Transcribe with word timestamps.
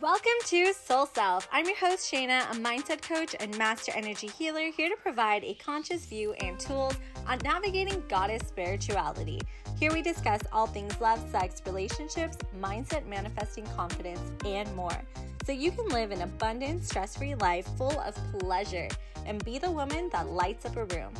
Welcome 0.00 0.32
to 0.46 0.72
Soul 0.72 1.06
Self. 1.06 1.46
I'm 1.52 1.66
your 1.66 1.76
host, 1.76 2.10
Shayna, 2.10 2.50
a 2.50 2.54
mindset 2.54 3.00
coach 3.00 3.36
and 3.38 3.56
master 3.56 3.92
energy 3.94 4.26
healer, 4.26 4.70
here 4.76 4.88
to 4.88 4.96
provide 4.96 5.44
a 5.44 5.54
conscious 5.54 6.04
view 6.06 6.32
and 6.40 6.58
tools 6.58 6.94
on 7.28 7.38
navigating 7.44 8.02
goddess 8.08 8.42
spirituality. 8.48 9.40
Here 9.78 9.92
we 9.92 10.02
discuss 10.02 10.40
all 10.52 10.66
things 10.66 11.00
love, 11.00 11.24
sex, 11.30 11.62
relationships, 11.64 12.38
mindset, 12.58 13.06
manifesting 13.06 13.66
confidence, 13.76 14.20
and 14.44 14.74
more. 14.74 15.00
So 15.46 15.52
you 15.52 15.70
can 15.70 15.86
live 15.88 16.10
an 16.10 16.22
abundant, 16.22 16.84
stress 16.84 17.16
free 17.16 17.36
life 17.36 17.68
full 17.76 18.00
of 18.00 18.16
pleasure 18.40 18.88
and 19.26 19.44
be 19.44 19.58
the 19.58 19.70
woman 19.70 20.10
that 20.12 20.28
lights 20.28 20.66
up 20.66 20.76
a 20.76 20.86
room. 20.86 21.12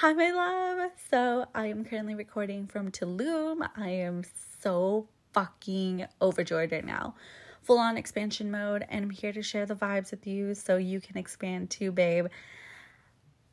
Hi, 0.00 0.12
my 0.12 0.30
love. 0.30 0.90
So, 1.10 1.46
I 1.54 1.68
am 1.68 1.82
currently 1.82 2.14
recording 2.14 2.66
from 2.66 2.90
Tulum. 2.90 3.66
I 3.78 3.88
am 3.88 4.24
so 4.60 5.08
fucking 5.32 6.04
overjoyed 6.20 6.70
right 6.70 6.84
now. 6.84 7.14
Full 7.62 7.78
on 7.78 7.96
expansion 7.96 8.50
mode, 8.50 8.84
and 8.90 9.04
I'm 9.04 9.10
here 9.10 9.32
to 9.32 9.40
share 9.40 9.64
the 9.64 9.74
vibes 9.74 10.10
with 10.10 10.26
you 10.26 10.54
so 10.54 10.76
you 10.76 11.00
can 11.00 11.16
expand 11.16 11.70
too, 11.70 11.92
babe. 11.92 12.26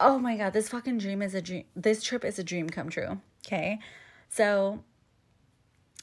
Oh 0.02 0.20
my 0.20 0.36
god, 0.36 0.52
this 0.52 0.68
fucking 0.68 0.98
dream 0.98 1.22
is 1.22 1.34
a 1.34 1.42
dream. 1.42 1.64
This 1.78 2.04
trip 2.04 2.26
is 2.26 2.38
a 2.38 2.44
dream 2.44 2.70
come 2.70 2.90
true. 2.90 3.22
Okay. 3.48 3.80
So, 4.28 4.84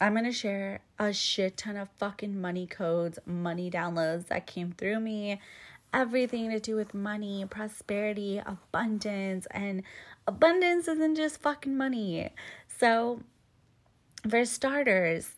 I'm 0.01 0.15
gonna 0.15 0.33
share 0.33 0.81
a 0.99 1.13
shit 1.13 1.59
ton 1.59 1.77
of 1.77 1.91
fucking 1.99 2.41
money 2.41 2.67
codes, 2.67 3.19
money 3.27 3.71
downloads 3.71 4.29
that 4.29 4.47
came 4.47 4.73
through 4.73 5.01
me 5.01 5.39
everything 5.93 6.51
to 6.51 6.61
do 6.61 6.77
with 6.77 6.95
money, 6.95 7.45
prosperity, 7.49 8.41
abundance, 8.45 9.47
and 9.51 9.83
abundance 10.27 10.89
isn't 10.89 11.17
just 11.17 11.41
fucking 11.41 11.77
money. 11.77 12.31
So, 12.79 13.21
for 14.29 14.45
starters, 14.45 15.33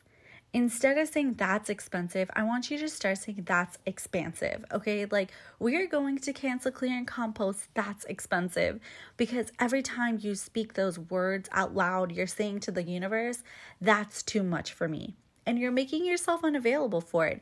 instead 0.53 0.99
of 0.99 1.09
saying 1.09 1.35
that's 1.35 1.71
expensive, 1.71 2.31
I 2.35 2.43
want 2.43 2.71
you 2.71 2.79
to 2.79 2.89
start 2.89 3.19
saying 3.19 3.45
that's 3.47 3.79
expansive. 3.87 4.65
Okay, 4.73 5.07
like 5.07 5.31
we 5.59 5.77
are 5.77 5.87
going 5.87 6.19
to 6.19 6.33
cancel, 6.33 6.73
clear, 6.73 6.97
and 6.97 7.07
compost. 7.07 7.69
That's 7.75 8.05
expensive 8.05 8.81
because 9.17 9.53
every 9.59 9.83
time 9.83 10.19
you 10.21 10.35
speak 10.35 10.75
those 10.75 10.99
words 10.99 11.49
out 11.53 11.75
loud, 11.75 12.13
you're 12.13 12.27
saying 12.27 12.61
to 12.61 12.71
the 12.71 12.83
universe, 12.83 13.43
that's 13.81 14.23
too 14.23 14.43
much 14.43 14.73
for 14.73 14.89
me. 14.89 15.17
And 15.47 15.59
you're 15.59 15.73
making 15.73 16.05
yourself 16.05 16.45
unavailable 16.45 17.01
for 17.01 17.27
it. 17.27 17.41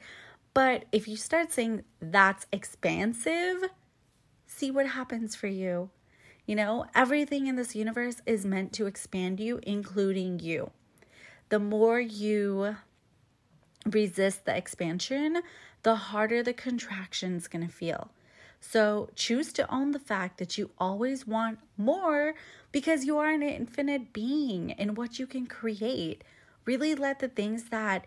But 0.55 0.84
if 0.91 1.06
you 1.06 1.16
start 1.16 1.52
saying 1.52 1.84
that's 2.00 2.46
expansive, 2.52 3.64
see 4.46 4.70
what 4.70 4.86
happens 4.86 5.36
for 5.36 5.46
you. 5.46 5.91
You 6.46 6.56
know, 6.56 6.86
everything 6.94 7.46
in 7.46 7.56
this 7.56 7.77
universe 7.77 8.22
is 8.27 8.44
meant 8.44 8.72
to 8.74 8.86
expand 8.86 9.41
you, 9.41 9.60
including 9.62 10.41
you. 10.41 10.70
The 11.48 11.58
more 11.58 12.00
you 12.00 12.77
resist 13.86 14.44
the 14.44 14.56
expansion, 14.56 15.42
the 15.83 15.96
harder 15.96 16.42
the 16.42 16.52
contraction 16.52 17.36
is 17.36 17.48
going 17.48 17.66
to 17.66 17.72
feel. 17.72 18.11
So 18.61 19.08
choose 19.14 19.52
to 19.55 19.72
own 19.72 19.92
the 19.92 19.98
fact 19.98 20.38
that 20.38 20.58
you 20.58 20.70
always 20.78 21.27
want 21.27 21.58
more 21.78 22.34
because 22.72 23.05
you 23.05 23.16
are 23.18 23.30
an 23.30 23.42
infinite 23.42 24.12
being 24.12 24.72
and 24.72 24.96
what 24.96 25.18
you 25.18 25.27
can 25.27 25.46
create. 25.46 26.22
Really 26.66 26.94
let 26.94 27.20
the 27.20 27.28
things 27.28 27.64
that 27.70 28.06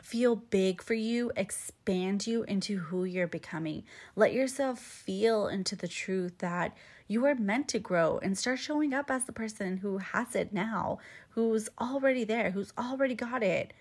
feel 0.00 0.36
big 0.36 0.82
for 0.82 0.94
you, 0.94 1.32
expand 1.34 2.26
you 2.26 2.44
into 2.44 2.78
who 2.78 3.04
you're 3.04 3.26
becoming. 3.26 3.82
Let 4.14 4.32
yourself 4.32 4.78
feel 4.78 5.48
into 5.48 5.74
the 5.74 5.88
truth 5.88 6.38
that 6.38 6.76
you 7.06 7.24
are 7.26 7.34
meant 7.34 7.68
to 7.68 7.78
grow 7.78 8.18
and 8.22 8.36
start 8.36 8.58
showing 8.58 8.94
up 8.94 9.10
as 9.10 9.24
the 9.24 9.32
person 9.32 9.78
who 9.78 9.98
has 9.98 10.34
it 10.34 10.52
now, 10.52 10.98
who's 11.30 11.68
already 11.80 12.24
there, 12.24 12.50
who's 12.50 12.72
already 12.78 13.14
got 13.14 13.42
it. 13.42 13.72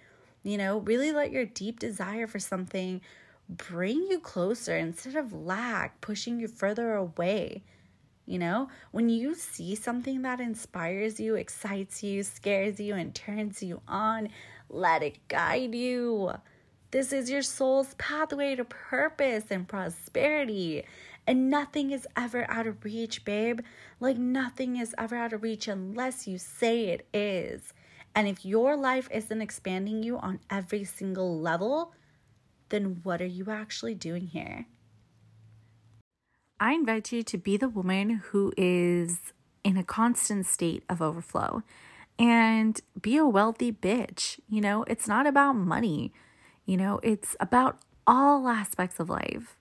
You 0.44 0.58
know, 0.58 0.80
really 0.80 1.12
let 1.12 1.32
your 1.32 1.46
deep 1.46 1.80
desire 1.80 2.28
for 2.28 2.40
something 2.40 3.02
bring 3.50 4.08
you 4.10 4.20
closer 4.20 4.76
instead 4.76 5.16
of 5.16 5.34
lack 5.34 6.02
pushing 6.02 6.40
you 6.40 6.48
further 6.48 6.94
away. 6.94 7.64
You 8.26 8.40
know, 8.40 8.70
when 8.92 9.10
you 9.10 9.36
see 9.36 9.76
something 9.76 10.22
that 10.22 10.40
inspires 10.40 11.20
you, 11.20 11.36
excites 11.36 12.04
you, 12.04 12.24
scares 12.24 12.80
you, 12.80 12.96
and 12.96 13.14
turns 13.14 13.62
you 13.62 13.82
on, 13.88 14.30
let 14.70 15.04
it 15.04 15.28
guide 15.28 15.76
you. 15.76 16.32
This 16.92 17.12
is 17.12 17.30
your 17.30 17.42
soul's 17.42 17.96
pathway 17.96 18.56
to 18.56 18.64
purpose 18.64 19.46
and 19.50 19.68
prosperity. 19.68 20.86
And 21.26 21.50
nothing 21.50 21.92
is 21.92 22.08
ever 22.18 22.46
out 22.50 22.68
of 22.68 22.84
reach, 22.84 23.24
babe. 23.24 23.62
Like 24.00 24.18
nothing 24.18 24.76
is 24.78 24.94
ever 24.98 25.16
out 25.16 25.34
of 25.34 25.44
reach 25.44 25.68
unless 25.68 26.28
you 26.28 26.38
say 26.38 26.86
it 26.88 27.08
is. 27.14 27.74
And 28.16 28.28
if 28.28 28.46
your 28.46 28.76
life 28.76 29.08
isn't 29.12 29.42
expanding 29.42 30.04
you 30.04 30.18
on 30.18 30.40
every 30.50 30.84
single 30.84 31.40
level, 31.40 31.94
then 32.70 33.00
what 33.04 33.22
are 33.22 33.26
you 33.26 33.50
actually 33.50 33.96
doing 33.96 34.28
here? 34.28 34.68
I 36.60 36.74
invite 36.74 37.12
you 37.12 37.24
to 37.24 37.38
be 37.38 37.58
the 37.58 37.70
woman 37.70 38.22
who 38.32 38.54
is 38.58 39.34
in 39.64 39.78
a 39.78 39.84
constant 39.84 40.46
state 40.46 40.84
of 40.90 41.02
overflow 41.02 41.64
and 42.20 42.80
be 43.02 43.18
a 43.18 43.26
wealthy 43.26 43.72
bitch. 43.72 44.40
You 44.48 44.62
know, 44.62 44.84
it's 44.84 45.08
not 45.08 45.26
about 45.26 45.54
money, 45.54 46.14
you 46.66 46.78
know, 46.78 47.00
it's 47.04 47.36
about 47.40 47.80
all 48.06 48.48
aspects 48.48 49.00
of 49.00 49.10
life. 49.10 49.58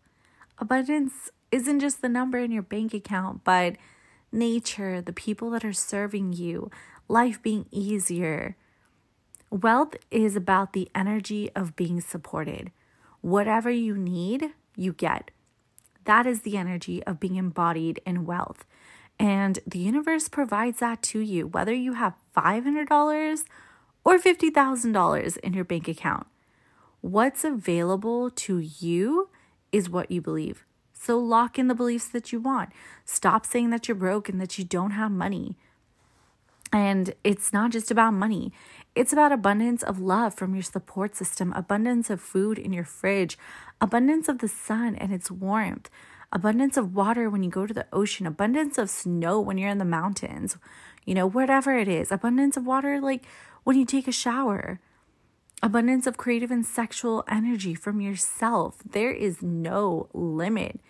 Abundance 0.58 1.30
isn't 1.52 1.80
just 1.80 2.02
the 2.02 2.08
number 2.08 2.38
in 2.38 2.50
your 2.50 2.62
bank 2.62 2.94
account, 2.94 3.44
but 3.44 3.76
nature, 4.32 5.00
the 5.00 5.12
people 5.12 5.50
that 5.50 5.64
are 5.64 5.72
serving 5.72 6.32
you, 6.32 6.70
life 7.08 7.40
being 7.42 7.66
easier. 7.70 8.56
Wealth 9.50 9.94
is 10.10 10.34
about 10.34 10.72
the 10.72 10.90
energy 10.94 11.50
of 11.54 11.76
being 11.76 12.00
supported. 12.00 12.72
Whatever 13.20 13.70
you 13.70 13.96
need, 13.96 14.50
you 14.74 14.94
get. 14.94 15.30
That 16.04 16.26
is 16.26 16.40
the 16.40 16.56
energy 16.56 17.04
of 17.04 17.20
being 17.20 17.36
embodied 17.36 18.00
in 18.06 18.24
wealth. 18.24 18.64
And 19.18 19.58
the 19.66 19.78
universe 19.78 20.28
provides 20.28 20.80
that 20.80 21.02
to 21.02 21.20
you, 21.20 21.46
whether 21.46 21.74
you 21.74 21.92
have 21.92 22.14
$500 22.36 23.44
or 24.04 24.18
$50,000 24.18 25.36
in 25.38 25.52
your 25.52 25.64
bank 25.64 25.86
account. 25.86 26.26
What's 27.02 27.44
available 27.44 28.30
to 28.30 28.58
you 28.58 29.28
is 29.70 29.90
what 29.90 30.10
you 30.10 30.20
believe. 30.20 30.64
So 31.04 31.18
lock 31.18 31.58
in 31.58 31.66
the 31.66 31.74
beliefs 31.74 32.06
that 32.10 32.30
you 32.30 32.38
want. 32.38 32.70
Stop 33.04 33.44
saying 33.44 33.70
that 33.70 33.88
you're 33.88 33.96
broke 33.96 34.28
and 34.28 34.40
that 34.40 34.56
you 34.56 34.64
don't 34.64 34.92
have 34.92 35.10
money. 35.10 35.56
And 36.72 37.14
it's 37.24 37.52
not 37.52 37.72
just 37.72 37.90
about 37.90 38.14
money, 38.14 38.52
it's 38.94 39.12
about 39.12 39.32
abundance 39.32 39.82
of 39.82 39.98
love 39.98 40.32
from 40.34 40.54
your 40.54 40.62
support 40.62 41.16
system, 41.16 41.52
abundance 41.54 42.08
of 42.08 42.20
food 42.20 42.56
in 42.56 42.72
your 42.72 42.84
fridge, 42.84 43.36
abundance 43.80 44.28
of 44.28 44.38
the 44.38 44.48
sun 44.48 44.94
and 44.94 45.12
its 45.12 45.28
warmth, 45.28 45.90
abundance 46.32 46.76
of 46.76 46.94
water 46.94 47.28
when 47.28 47.42
you 47.42 47.50
go 47.50 47.66
to 47.66 47.74
the 47.74 47.86
ocean, 47.92 48.24
abundance 48.24 48.78
of 48.78 48.88
snow 48.88 49.40
when 49.40 49.58
you're 49.58 49.70
in 49.70 49.78
the 49.78 49.84
mountains, 49.84 50.56
you 51.04 51.14
know, 51.14 51.26
whatever 51.26 51.76
it 51.76 51.88
is, 51.88 52.12
abundance 52.12 52.56
of 52.56 52.64
water 52.64 53.00
like 53.00 53.24
when 53.64 53.76
you 53.76 53.84
take 53.84 54.06
a 54.06 54.12
shower, 54.12 54.78
abundance 55.64 56.06
of 56.06 56.16
creative 56.16 56.52
and 56.52 56.64
sexual 56.64 57.24
energy 57.28 57.74
from 57.74 58.00
yourself. 58.00 58.78
There 58.88 59.12
is 59.12 59.42
no 59.42 60.08
limit. 60.14 60.80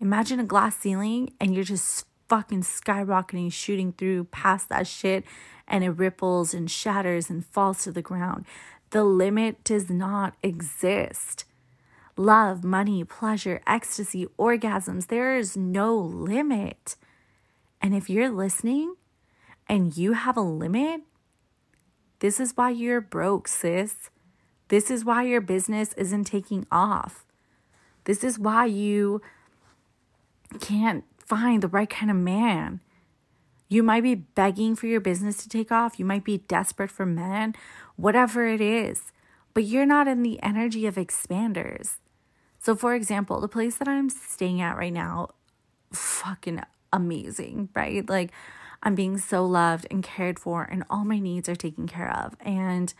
Imagine 0.00 0.40
a 0.40 0.44
glass 0.44 0.76
ceiling 0.76 1.32
and 1.40 1.54
you're 1.54 1.64
just 1.64 2.06
fucking 2.28 2.62
skyrocketing, 2.62 3.52
shooting 3.52 3.92
through 3.92 4.24
past 4.24 4.68
that 4.68 4.86
shit, 4.86 5.24
and 5.66 5.84
it 5.84 5.90
ripples 5.90 6.54
and 6.54 6.70
shatters 6.70 7.28
and 7.28 7.44
falls 7.44 7.84
to 7.84 7.92
the 7.92 8.02
ground. 8.02 8.44
The 8.90 9.04
limit 9.04 9.62
does 9.64 9.90
not 9.90 10.34
exist 10.42 11.44
love, 12.16 12.62
money, 12.62 13.02
pleasure, 13.02 13.62
ecstasy, 13.66 14.26
orgasms. 14.38 15.06
There 15.06 15.36
is 15.36 15.56
no 15.56 15.96
limit. 15.96 16.96
And 17.80 17.94
if 17.94 18.10
you're 18.10 18.30
listening 18.30 18.94
and 19.68 19.96
you 19.96 20.12
have 20.12 20.36
a 20.36 20.42
limit, 20.42 21.00
this 22.18 22.38
is 22.38 22.56
why 22.56 22.70
you're 22.70 23.00
broke, 23.00 23.48
sis. 23.48 24.10
This 24.68 24.90
is 24.90 25.04
why 25.04 25.22
your 25.22 25.40
business 25.40 25.94
isn't 25.94 26.24
taking 26.24 26.66
off. 26.70 27.24
This 28.04 28.22
is 28.22 28.38
why 28.38 28.66
you 28.66 29.22
can't 30.58 31.04
find 31.18 31.62
the 31.62 31.68
right 31.68 31.88
kind 31.88 32.10
of 32.10 32.16
man. 32.16 32.80
You 33.68 33.82
might 33.84 34.02
be 34.02 34.16
begging 34.16 34.74
for 34.74 34.88
your 34.88 35.00
business 35.00 35.36
to 35.44 35.48
take 35.48 35.70
off. 35.70 35.98
You 35.98 36.04
might 36.04 36.24
be 36.24 36.38
desperate 36.38 36.90
for 36.90 37.06
men, 37.06 37.54
whatever 37.96 38.46
it 38.46 38.60
is, 38.60 39.12
but 39.54 39.64
you're 39.64 39.86
not 39.86 40.08
in 40.08 40.22
the 40.22 40.42
energy 40.42 40.86
of 40.86 40.96
expanders. 40.96 41.98
So, 42.58 42.74
for 42.74 42.94
example, 42.94 43.40
the 43.40 43.48
place 43.48 43.76
that 43.76 43.86
I'm 43.86 44.10
staying 44.10 44.60
at 44.60 44.76
right 44.76 44.92
now, 44.92 45.30
fucking 45.92 46.60
amazing, 46.92 47.68
right? 47.74 48.08
Like, 48.08 48.32
I'm 48.82 48.94
being 48.94 49.18
so 49.18 49.46
loved 49.46 49.86
and 49.90 50.02
cared 50.02 50.38
for, 50.38 50.64
and 50.64 50.84
all 50.90 51.04
my 51.04 51.18
needs 51.18 51.48
are 51.48 51.56
taken 51.56 51.86
care 51.86 52.10
of. 52.10 52.34
And 52.40 52.92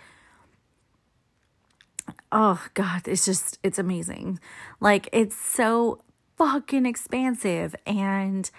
oh, 2.30 2.64
God, 2.74 3.08
it's 3.08 3.24
just, 3.24 3.58
it's 3.62 3.78
amazing. 3.78 4.38
Like, 4.78 5.08
it's 5.12 5.36
so 5.36 6.02
fucking 6.40 6.86
expansive, 6.86 7.76
and 7.84 8.50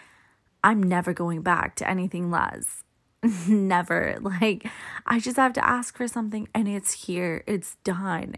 I'm 0.64 0.84
never 0.84 1.14
going 1.14 1.42
back 1.42 1.76
to 1.78 1.90
anything 1.90 2.30
less. 2.30 2.84
Never. 3.48 4.18
Like, 4.22 4.68
I 5.08 5.20
just 5.20 5.38
have 5.38 5.54
to 5.54 5.68
ask 5.68 5.98
for 5.98 6.08
something 6.08 6.48
and 6.54 6.68
it's 6.68 7.06
here, 7.06 7.44
it's 7.48 7.78
done, 7.84 8.36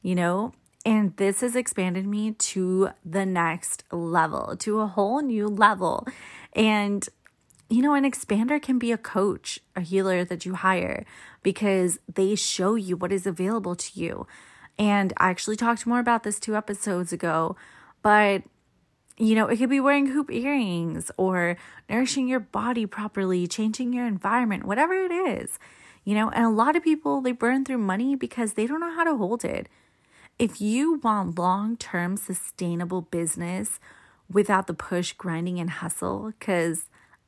you 0.00 0.14
know? 0.14 0.54
And 0.86 1.14
this 1.18 1.42
has 1.42 1.54
expanded 1.54 2.06
me 2.06 2.32
to 2.32 2.88
the 3.04 3.26
next 3.26 3.84
level, 3.92 4.56
to 4.60 4.80
a 4.80 4.86
whole 4.86 5.20
new 5.20 5.46
level. 5.46 6.06
And, 6.54 7.06
you 7.68 7.82
know, 7.82 7.92
an 7.92 8.10
expander 8.10 8.62
can 8.62 8.78
be 8.78 8.92
a 8.92 8.98
coach, 8.98 9.60
a 9.76 9.82
healer 9.82 10.24
that 10.24 10.46
you 10.46 10.54
hire 10.54 11.04
because 11.42 11.98
they 12.10 12.34
show 12.34 12.76
you 12.76 12.96
what 12.96 13.12
is 13.12 13.26
available 13.26 13.76
to 13.76 14.00
you. 14.00 14.26
And 14.78 15.12
I 15.18 15.28
actually 15.28 15.56
talked 15.56 15.86
more 15.86 16.00
about 16.00 16.22
this 16.22 16.40
two 16.40 16.56
episodes 16.56 17.12
ago, 17.12 17.56
but 18.02 18.42
you 19.16 19.34
know, 19.34 19.46
it 19.46 19.58
could 19.58 19.70
be 19.70 19.80
wearing 19.80 20.06
hoop 20.06 20.30
earrings 20.30 21.10
or 21.16 21.56
nourishing 21.88 22.26
your 22.26 22.40
body 22.40 22.84
properly, 22.84 23.46
changing 23.46 23.92
your 23.92 24.06
environment, 24.06 24.64
whatever 24.64 24.94
it 24.94 25.12
is. 25.12 25.58
You 26.04 26.14
know, 26.14 26.30
and 26.30 26.44
a 26.44 26.50
lot 26.50 26.76
of 26.76 26.82
people 26.82 27.20
they 27.20 27.32
burn 27.32 27.64
through 27.64 27.78
money 27.78 28.16
because 28.16 28.54
they 28.54 28.66
don't 28.66 28.80
know 28.80 28.94
how 28.94 29.04
to 29.04 29.16
hold 29.16 29.44
it. 29.44 29.68
If 30.38 30.60
you 30.60 31.00
want 31.02 31.38
long 31.38 31.76
term 31.76 32.16
sustainable 32.16 33.02
business 33.02 33.78
without 34.30 34.66
the 34.66 34.74
push, 34.74 35.12
grinding, 35.12 35.60
and 35.60 35.70
hustle, 35.70 36.32
because 36.38 36.86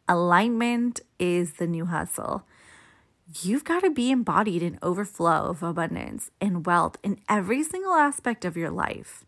alignment 0.08 1.00
is 1.18 1.54
the 1.54 1.68
new 1.68 1.86
hustle, 1.86 2.44
you've 3.42 3.64
got 3.64 3.80
to 3.80 3.90
be 3.90 4.10
embodied 4.10 4.62
in 4.62 4.78
overflow 4.82 5.46
of 5.50 5.62
abundance 5.62 6.30
and 6.40 6.66
wealth 6.66 6.96
in 7.02 7.20
every 7.28 7.62
single 7.62 7.94
aspect 7.94 8.44
of 8.44 8.56
your 8.56 8.70
life. 8.70 9.24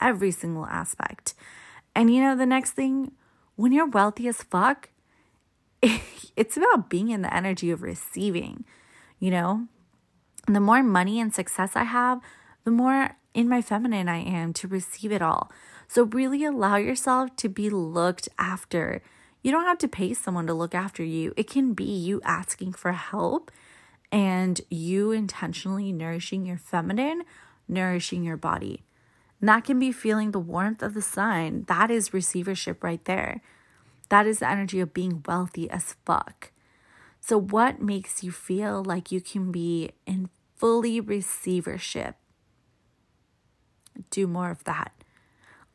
Every 0.00 0.30
single 0.30 0.66
aspect. 0.66 1.34
And 1.94 2.12
you 2.12 2.20
know, 2.20 2.36
the 2.36 2.46
next 2.46 2.72
thing, 2.72 3.12
when 3.56 3.72
you're 3.72 3.88
wealthy 3.88 4.28
as 4.28 4.42
fuck, 4.42 4.90
it's 5.82 6.56
about 6.56 6.90
being 6.90 7.10
in 7.10 7.22
the 7.22 7.34
energy 7.34 7.70
of 7.70 7.82
receiving, 7.82 8.64
you 9.18 9.30
know? 9.30 9.68
The 10.46 10.60
more 10.60 10.82
money 10.82 11.20
and 11.20 11.32
success 11.32 11.72
I 11.74 11.84
have, 11.84 12.20
the 12.64 12.70
more 12.70 13.16
in 13.32 13.48
my 13.48 13.62
feminine 13.62 14.08
I 14.08 14.18
am 14.18 14.52
to 14.54 14.68
receive 14.68 15.12
it 15.12 15.22
all. 15.22 15.50
So, 15.88 16.04
really 16.04 16.44
allow 16.44 16.76
yourself 16.76 17.36
to 17.36 17.48
be 17.48 17.70
looked 17.70 18.28
after. 18.38 19.02
You 19.42 19.52
don't 19.52 19.66
have 19.66 19.78
to 19.78 19.88
pay 19.88 20.14
someone 20.14 20.46
to 20.46 20.54
look 20.54 20.74
after 20.74 21.04
you, 21.04 21.34
it 21.36 21.48
can 21.48 21.74
be 21.74 21.84
you 21.84 22.20
asking 22.24 22.72
for 22.72 22.92
help 22.92 23.50
and 24.10 24.60
you 24.70 25.10
intentionally 25.10 25.92
nourishing 25.92 26.46
your 26.46 26.56
feminine, 26.56 27.24
nourishing 27.66 28.22
your 28.22 28.36
body. 28.36 28.83
And 29.44 29.48
that 29.50 29.64
can 29.64 29.78
be 29.78 29.92
feeling 29.92 30.30
the 30.30 30.38
warmth 30.38 30.82
of 30.82 30.94
the 30.94 31.02
sun. 31.02 31.66
That 31.68 31.90
is 31.90 32.14
receivership 32.14 32.82
right 32.82 33.04
there. 33.04 33.42
That 34.08 34.26
is 34.26 34.38
the 34.38 34.48
energy 34.48 34.80
of 34.80 34.94
being 34.94 35.22
wealthy 35.28 35.68
as 35.68 35.96
fuck. 36.06 36.50
So, 37.20 37.36
what 37.36 37.78
makes 37.78 38.24
you 38.24 38.32
feel 38.32 38.82
like 38.82 39.12
you 39.12 39.20
can 39.20 39.52
be 39.52 39.90
in 40.06 40.30
fully 40.56 40.98
receivership? 40.98 42.16
do 44.08 44.26
more 44.26 44.50
of 44.50 44.64
that. 44.64 44.92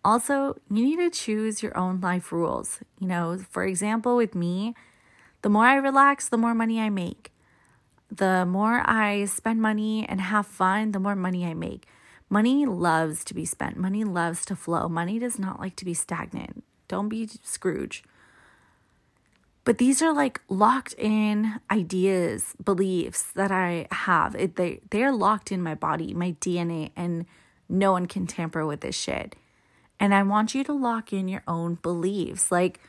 Also, 0.03 0.55
you 0.71 0.83
need 0.83 0.97
to 0.97 1.11
choose 1.11 1.61
your 1.61 1.77
own 1.77 2.01
life 2.01 2.31
rules. 2.31 2.79
You 2.99 3.05
know, 3.05 3.37
for 3.51 3.65
example, 3.65 4.15
with 4.15 4.33
me, 4.33 4.73
the 5.43 5.49
more 5.49 5.65
I 5.65 5.75
relax, 5.75 6.27
the 6.27 6.37
more 6.37 6.55
money 6.55 6.81
I 6.81 6.89
make. 6.89 7.31
The 8.09 8.47
more 8.47 8.81
I 8.83 9.25
spend 9.25 9.61
money 9.61 10.07
and 10.09 10.21
have 10.21 10.47
fun, 10.47 10.91
the 10.91 10.99
more 10.99 11.15
money 11.15 11.45
I 11.45 11.53
make. 11.53 11.85
Money 12.29 12.65
loves 12.65 13.23
to 13.25 13.33
be 13.33 13.45
spent, 13.45 13.77
money 13.77 14.03
loves 14.03 14.45
to 14.45 14.55
flow. 14.55 14.87
Money 14.87 15.17
does 15.17 15.39
not 15.39 15.59
like 15.59 15.75
to 15.77 15.85
be 15.85 15.93
stagnant. 15.93 16.63
Don't 16.87 17.09
be 17.09 17.27
Scrooge. 17.43 18.03
But 19.63 19.77
these 19.77 20.01
are 20.01 20.13
like 20.13 20.41
locked 20.49 20.93
in 20.97 21.59
ideas, 21.69 22.55
beliefs 22.63 23.23
that 23.35 23.51
I 23.51 23.87
have. 23.91 24.35
It, 24.35 24.55
they 24.55 24.79
they're 24.89 25.11
locked 25.11 25.51
in 25.51 25.61
my 25.61 25.75
body, 25.75 26.13
my 26.13 26.31
DNA, 26.41 26.91
and 26.95 27.25
no 27.67 27.91
one 27.91 28.07
can 28.07 28.25
tamper 28.25 28.65
with 28.65 28.81
this 28.81 28.95
shit. 28.95 29.35
And 29.99 30.15
I 30.15 30.23
want 30.23 30.55
you 30.55 30.63
to 30.63 30.73
lock 30.73 31.11
in 31.13 31.27
your 31.27 31.43
own 31.47 31.75
beliefs. 31.75 32.51
Like, 32.51 32.79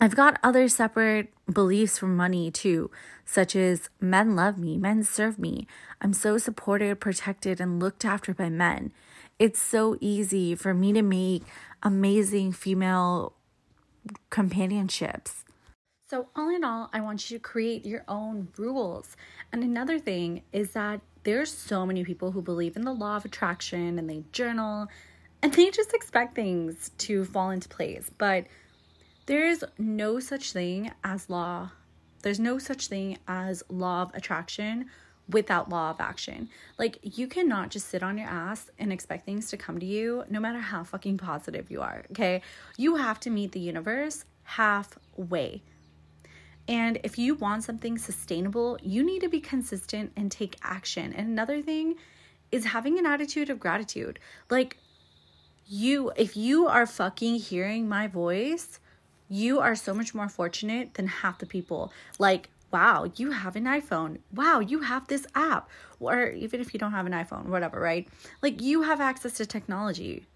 I've 0.00 0.16
got 0.16 0.40
other 0.42 0.66
separate 0.66 1.32
beliefs 1.50 1.98
for 1.98 2.06
money 2.06 2.50
too, 2.50 2.90
such 3.24 3.54
as 3.56 3.90
men 4.00 4.36
love 4.36 4.58
me, 4.58 4.76
men 4.76 5.02
serve 5.02 5.38
me. 5.38 5.66
I'm 6.00 6.12
so 6.12 6.38
supported, 6.38 7.00
protected, 7.00 7.60
and 7.60 7.80
looked 7.80 8.04
after 8.04 8.34
by 8.34 8.48
men. 8.48 8.92
It's 9.38 9.60
so 9.60 9.96
easy 10.00 10.54
for 10.54 10.74
me 10.74 10.92
to 10.92 11.02
make 11.02 11.44
amazing 11.82 12.52
female 12.52 13.34
companionships. 14.30 15.44
So, 16.08 16.28
all 16.34 16.48
in 16.48 16.64
all, 16.64 16.90
I 16.92 17.00
want 17.00 17.30
you 17.30 17.38
to 17.38 17.42
create 17.42 17.86
your 17.86 18.04
own 18.08 18.48
rules. 18.56 19.16
And 19.52 19.62
another 19.62 19.98
thing 19.98 20.42
is 20.52 20.72
that 20.72 21.00
there's 21.22 21.52
so 21.52 21.86
many 21.86 22.04
people 22.04 22.32
who 22.32 22.42
believe 22.42 22.76
in 22.76 22.82
the 22.82 22.92
law 22.92 23.16
of 23.16 23.24
attraction 23.24 23.98
and 23.98 24.10
they 24.10 24.24
journal 24.32 24.88
and 25.42 25.52
they 25.54 25.70
just 25.70 25.94
expect 25.94 26.34
things 26.34 26.90
to 26.98 27.24
fall 27.24 27.50
into 27.50 27.68
place. 27.68 28.10
But 28.18 28.46
there's 29.30 29.62
no 29.78 30.18
such 30.18 30.50
thing 30.50 30.90
as 31.04 31.30
law. 31.30 31.70
There's 32.22 32.40
no 32.40 32.58
such 32.58 32.88
thing 32.88 33.16
as 33.28 33.62
law 33.68 34.02
of 34.02 34.12
attraction 34.12 34.86
without 35.28 35.68
law 35.68 35.90
of 35.90 36.00
action. 36.00 36.48
Like 36.80 36.98
you 37.00 37.28
cannot 37.28 37.70
just 37.70 37.86
sit 37.86 38.02
on 38.02 38.18
your 38.18 38.26
ass 38.26 38.72
and 38.76 38.92
expect 38.92 39.24
things 39.24 39.48
to 39.50 39.56
come 39.56 39.78
to 39.78 39.86
you 39.86 40.24
no 40.28 40.40
matter 40.40 40.58
how 40.58 40.82
fucking 40.82 41.18
positive 41.18 41.70
you 41.70 41.80
are, 41.80 42.02
okay? 42.10 42.42
You 42.76 42.96
have 42.96 43.20
to 43.20 43.30
meet 43.30 43.52
the 43.52 43.60
universe 43.60 44.24
halfway. 44.42 45.62
And 46.66 46.98
if 47.04 47.16
you 47.16 47.36
want 47.36 47.62
something 47.62 47.98
sustainable, 47.98 48.78
you 48.82 49.04
need 49.04 49.20
to 49.20 49.28
be 49.28 49.38
consistent 49.38 50.10
and 50.16 50.32
take 50.32 50.56
action. 50.64 51.12
And 51.12 51.28
another 51.28 51.62
thing 51.62 51.94
is 52.50 52.64
having 52.64 52.98
an 52.98 53.06
attitude 53.06 53.48
of 53.48 53.60
gratitude. 53.60 54.18
Like, 54.50 54.76
you, 55.66 56.10
if 56.16 56.36
you 56.36 56.66
are 56.66 56.84
fucking 56.84 57.36
hearing 57.36 57.88
my 57.88 58.08
voice, 58.08 58.79
you 59.30 59.60
are 59.60 59.76
so 59.76 59.94
much 59.94 60.12
more 60.14 60.28
fortunate 60.28 60.94
than 60.94 61.06
half 61.06 61.38
the 61.38 61.46
people. 61.46 61.92
Like, 62.18 62.50
wow, 62.72 63.10
you 63.16 63.30
have 63.30 63.56
an 63.56 63.64
iPhone. 63.64 64.18
Wow, 64.34 64.58
you 64.58 64.80
have 64.80 65.06
this 65.06 65.26
app. 65.34 65.70
Or 66.00 66.28
even 66.30 66.60
if 66.60 66.74
you 66.74 66.80
don't 66.80 66.92
have 66.92 67.06
an 67.06 67.12
iPhone, 67.12 67.46
whatever, 67.46 67.80
right? 67.80 68.08
Like, 68.42 68.60
you 68.60 68.82
have 68.82 69.00
access 69.00 69.34
to 69.34 69.46
technology 69.46 70.26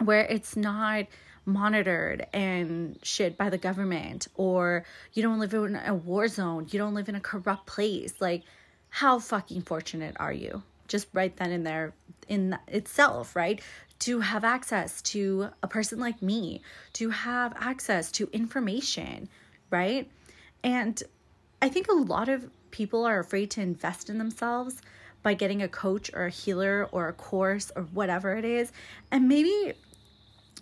where 0.00 0.24
it's 0.24 0.56
not 0.56 1.06
monitored 1.46 2.26
and 2.32 2.98
shit 3.02 3.36
by 3.36 3.48
the 3.48 3.58
government 3.58 4.28
or 4.34 4.84
you 5.14 5.22
don't 5.22 5.38
live 5.38 5.54
in 5.54 5.74
a 5.74 5.94
war 5.94 6.28
zone 6.28 6.66
you 6.70 6.78
don't 6.78 6.94
live 6.94 7.08
in 7.08 7.14
a 7.14 7.20
corrupt 7.20 7.66
place 7.66 8.12
like 8.20 8.42
how 8.90 9.18
fucking 9.18 9.62
fortunate 9.62 10.14
are 10.20 10.32
you 10.32 10.62
just 10.90 11.08
right 11.14 11.36
then 11.36 11.50
and 11.50 11.66
there 11.66 11.94
in 12.28 12.58
itself 12.68 13.34
right 13.34 13.62
to 13.98 14.20
have 14.20 14.44
access 14.44 15.00
to 15.02 15.48
a 15.62 15.68
person 15.68 15.98
like 15.98 16.20
me 16.20 16.60
to 16.92 17.10
have 17.10 17.54
access 17.56 18.12
to 18.12 18.28
information 18.32 19.28
right 19.70 20.10
and 20.62 21.02
i 21.62 21.68
think 21.68 21.88
a 21.88 21.94
lot 21.94 22.28
of 22.28 22.50
people 22.70 23.06
are 23.06 23.18
afraid 23.18 23.50
to 23.50 23.62
invest 23.62 24.10
in 24.10 24.18
themselves 24.18 24.82
by 25.22 25.34
getting 25.34 25.62
a 25.62 25.68
coach 25.68 26.10
or 26.14 26.26
a 26.26 26.30
healer 26.30 26.88
or 26.92 27.08
a 27.08 27.12
course 27.12 27.70
or 27.74 27.82
whatever 27.82 28.36
it 28.36 28.44
is 28.44 28.72
and 29.10 29.28
maybe 29.28 29.74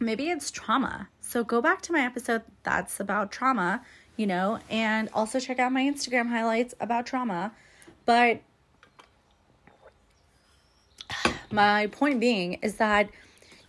maybe 0.01 0.29
it's 0.29 0.51
trauma. 0.51 1.09
So 1.21 1.45
go 1.45 1.61
back 1.61 1.83
to 1.83 1.93
my 1.93 2.01
episode 2.01 2.43
that's 2.63 3.01
about 3.01 3.33
trauma, 3.33 3.85
you 4.17 4.27
know, 4.27 4.59
and 4.71 5.09
also 5.13 5.41
check 5.41 5.59
out 5.59 5.73
my 5.73 5.83
Instagram 5.83 6.29
highlights 6.29 6.75
about 6.81 7.07
trauma. 7.07 7.53
But 8.05 8.41
my 11.51 11.87
point 11.89 12.21
being 12.21 12.55
is 12.55 12.77
that 12.77 13.11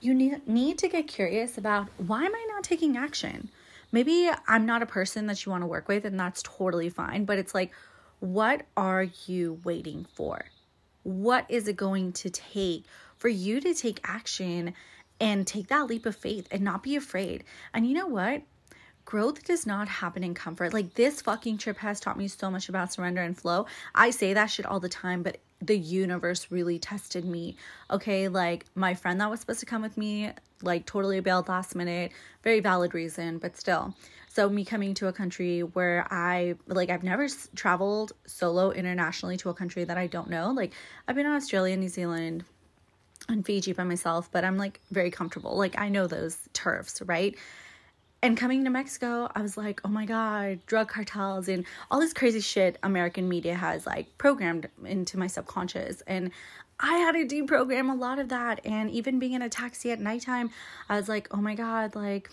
you 0.02 0.14
need, 0.14 0.48
need 0.48 0.78
to 0.80 0.88
get 0.88 1.08
curious 1.08 1.58
about 1.58 1.88
why 1.98 2.24
am 2.24 2.34
I 2.34 2.48
not 2.50 2.64
taking 2.64 2.98
action? 2.98 3.50
Maybe 3.92 4.30
I'm 4.48 4.66
not 4.66 4.82
a 4.82 4.86
person 4.86 5.26
that 5.28 5.46
you 5.46 5.52
want 5.52 5.64
to 5.64 5.68
work 5.68 5.88
with, 5.88 6.06
and 6.06 6.20
that's 6.20 6.44
totally 6.44 6.90
fine. 6.90 7.26
But 7.26 7.40
it's 7.40 7.56
like, 7.56 7.72
what 8.20 8.66
are 8.78 9.08
you 9.26 9.60
waiting 9.64 10.06
for? 10.14 10.46
What 11.04 11.46
is 11.50 11.68
it 11.68 11.76
going 11.76 12.12
to 12.14 12.30
take 12.30 12.86
for 13.18 13.30
you 13.30 13.60
to 13.62 13.74
take 13.74 14.00
action 14.04 14.74
and 15.20 15.46
take 15.46 15.68
that 15.68 15.88
leap 15.88 16.06
of 16.06 16.16
faith 16.16 16.48
and 16.52 16.62
not 16.62 16.84
be 16.84 16.96
afraid. 16.96 17.44
And 17.74 17.86
you 17.86 17.94
know 17.94 18.08
what? 18.08 18.42
Growth 19.06 19.44
does 19.44 19.66
not 19.66 19.88
happen 19.88 20.24
in 20.24 20.34
comfort. 20.34 20.74
Like 20.74 20.94
this 20.94 21.22
fucking 21.22 21.58
trip 21.58 21.78
has 21.78 22.00
taught 22.00 22.18
me 22.18 22.28
so 22.28 22.50
much 22.50 22.70
about 22.70 22.94
surrender 22.94 23.22
and 23.22 23.38
flow. 23.38 23.66
I 23.94 24.12
say 24.12 24.34
that 24.34 24.48
shit 24.48 24.66
all 24.66 24.80
the 24.80 24.90
time, 24.90 25.24
but 25.24 25.38
the 25.62 25.78
universe 25.78 26.48
really 26.50 26.80
tested 26.80 27.26
me. 27.26 27.56
Okay, 27.92 28.28
like 28.28 28.66
my 28.76 28.94
friend 28.94 29.20
that 29.22 29.30
was 29.30 29.40
supposed 29.42 29.60
to 29.60 29.66
come 29.66 29.82
with 29.82 29.98
me, 29.98 30.32
like 30.62 30.86
totally 30.86 31.20
bailed 31.20 31.48
last 31.48 31.76
minute. 31.76 32.12
Very 32.44 32.60
valid 32.60 32.94
reason, 32.94 33.38
but 33.38 33.58
still. 33.58 33.94
So 34.30 34.48
me 34.48 34.64
coming 34.64 34.94
to 34.96 35.08
a 35.08 35.14
country 35.14 35.62
where 35.62 36.08
I 36.10 36.56
like 36.68 36.90
I've 36.90 37.04
never 37.04 37.28
traveled 37.56 38.14
solo 38.26 38.72
internationally 38.72 39.38
to 39.38 39.50
a 39.50 39.54
country 39.54 39.84
that 39.84 39.98
I 39.98 40.08
don't 40.08 40.30
know. 40.30 40.52
Like 40.52 40.72
I've 41.08 41.16
been 41.16 41.26
in 41.26 41.32
Australia, 41.32 41.76
New 41.76 41.90
Zealand, 41.90 42.46
and 43.28 43.46
Fiji 43.46 43.74
by 43.74 43.84
myself, 43.84 44.32
but 44.32 44.46
I'm 44.46 44.58
like 44.58 44.80
very 44.92 45.12
comfortable. 45.12 45.58
Like 45.58 45.78
I 45.78 45.90
know 45.90 46.08
those 46.08 46.38
turfs, 46.54 47.02
right? 47.02 47.36
And 48.22 48.36
coming 48.36 48.66
to 48.66 48.70
Mexico, 48.70 49.30
I 49.34 49.42
was 49.42 49.56
like, 49.56 49.80
oh 49.86 49.90
my 49.90 50.06
God, 50.06 50.60
drug 50.66 50.90
cartels 50.90 51.48
and 51.48 51.66
all 51.90 52.00
this 52.00 52.14
crazy 52.14 52.42
shit 52.42 52.78
American 52.84 53.30
media 53.30 53.56
has 53.56 53.86
like 53.86 54.18
programmed 54.18 54.68
into 54.84 55.18
my 55.18 55.28
subconscious. 55.28 56.02
And 56.06 56.32
I 56.80 56.98
had 56.98 57.14
to 57.14 57.26
deprogram 57.26 57.92
a 57.92 57.96
lot 57.96 58.20
of 58.20 58.30
that. 58.30 58.60
And 58.66 58.92
even 58.92 59.20
being 59.20 59.34
in 59.34 59.42
a 59.42 59.50
taxi 59.50 59.92
at 59.92 60.00
nighttime, 60.00 60.50
I 60.90 60.98
was 60.98 61.08
like, 61.08 61.30
oh 61.32 61.38
my 61.38 61.56
God, 61.56 61.96
like, 61.96 62.30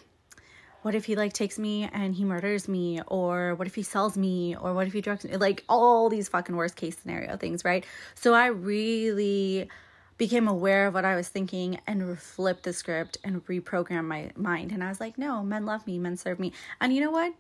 what 0.82 0.94
if 0.94 1.04
he 1.04 1.16
like 1.16 1.32
takes 1.32 1.58
me 1.58 1.88
and 1.92 2.14
he 2.14 2.24
murders 2.24 2.68
me? 2.68 3.00
Or 3.06 3.54
what 3.54 3.68
if 3.68 3.74
he 3.74 3.82
sells 3.82 4.16
me? 4.16 4.56
Or 4.56 4.72
what 4.74 4.88
if 4.88 4.92
he 4.92 5.00
drugs 5.00 5.24
me? 5.24 5.36
Like 5.36 5.64
all 5.68 6.08
these 6.08 6.28
fucking 6.28 6.54
worst 6.56 6.76
case 6.76 6.98
scenario 6.98 7.36
things, 7.36 7.64
right? 7.64 7.84
So 8.14 8.34
I 8.34 8.46
really 8.46 9.68
became 10.18 10.48
aware 10.48 10.86
of 10.86 10.94
what 10.94 11.04
I 11.04 11.16
was 11.16 11.28
thinking 11.28 11.80
and 11.86 12.18
flipped 12.18 12.62
the 12.62 12.72
script 12.72 13.18
and 13.22 13.44
reprogrammed 13.46 14.06
my 14.06 14.30
mind. 14.36 14.72
And 14.72 14.82
I 14.82 14.88
was 14.88 15.00
like, 15.00 15.18
no, 15.18 15.42
men 15.42 15.66
love 15.66 15.86
me, 15.86 15.98
men 15.98 16.16
serve 16.16 16.38
me. 16.38 16.52
And 16.80 16.94
you 16.94 17.00
know 17.00 17.10
what? 17.10 17.34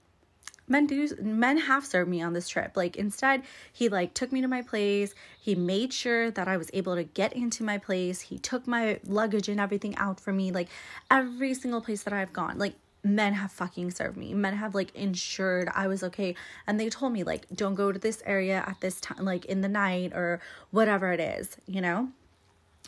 Men 0.68 0.86
do 0.86 1.08
men 1.22 1.58
have 1.58 1.86
served 1.86 2.10
me 2.10 2.20
on 2.20 2.32
this 2.32 2.48
trip. 2.48 2.76
Like 2.76 2.96
instead, 2.96 3.42
he 3.72 3.88
like 3.88 4.14
took 4.14 4.32
me 4.32 4.40
to 4.40 4.48
my 4.48 4.62
place. 4.62 5.14
He 5.40 5.54
made 5.54 5.92
sure 5.92 6.30
that 6.32 6.48
I 6.48 6.56
was 6.56 6.70
able 6.74 6.96
to 6.96 7.04
get 7.04 7.32
into 7.34 7.62
my 7.62 7.78
place. 7.78 8.20
He 8.20 8.38
took 8.38 8.66
my 8.66 8.98
luggage 9.06 9.48
and 9.48 9.60
everything 9.60 9.94
out 9.96 10.18
for 10.18 10.32
me. 10.32 10.50
Like 10.50 10.68
every 11.08 11.54
single 11.54 11.80
place 11.80 12.02
that 12.02 12.12
I've 12.12 12.32
gone. 12.32 12.58
Like 12.58 12.74
men 13.04 13.34
have 13.34 13.52
fucking 13.52 13.92
served 13.92 14.16
me. 14.16 14.34
Men 14.34 14.54
have 14.54 14.74
like 14.74 14.92
ensured 14.96 15.70
I 15.72 15.86
was 15.86 16.02
okay. 16.02 16.34
And 16.66 16.80
they 16.80 16.88
told 16.90 17.12
me 17.12 17.22
like 17.22 17.46
don't 17.54 17.76
go 17.76 17.92
to 17.92 17.98
this 17.98 18.20
area 18.26 18.64
at 18.66 18.80
this 18.80 19.00
time 19.00 19.24
like 19.24 19.44
in 19.44 19.60
the 19.60 19.68
night 19.68 20.12
or 20.14 20.40
whatever 20.72 21.12
it 21.12 21.20
is, 21.20 21.56
you 21.66 21.80
know? 21.80 22.08